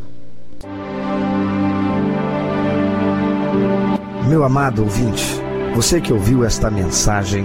Meu 4.28 4.44
amado 4.44 4.82
ouvinte, 4.82 5.24
você 5.74 6.00
que 6.00 6.12
ouviu 6.12 6.44
esta 6.44 6.70
mensagem, 6.70 7.44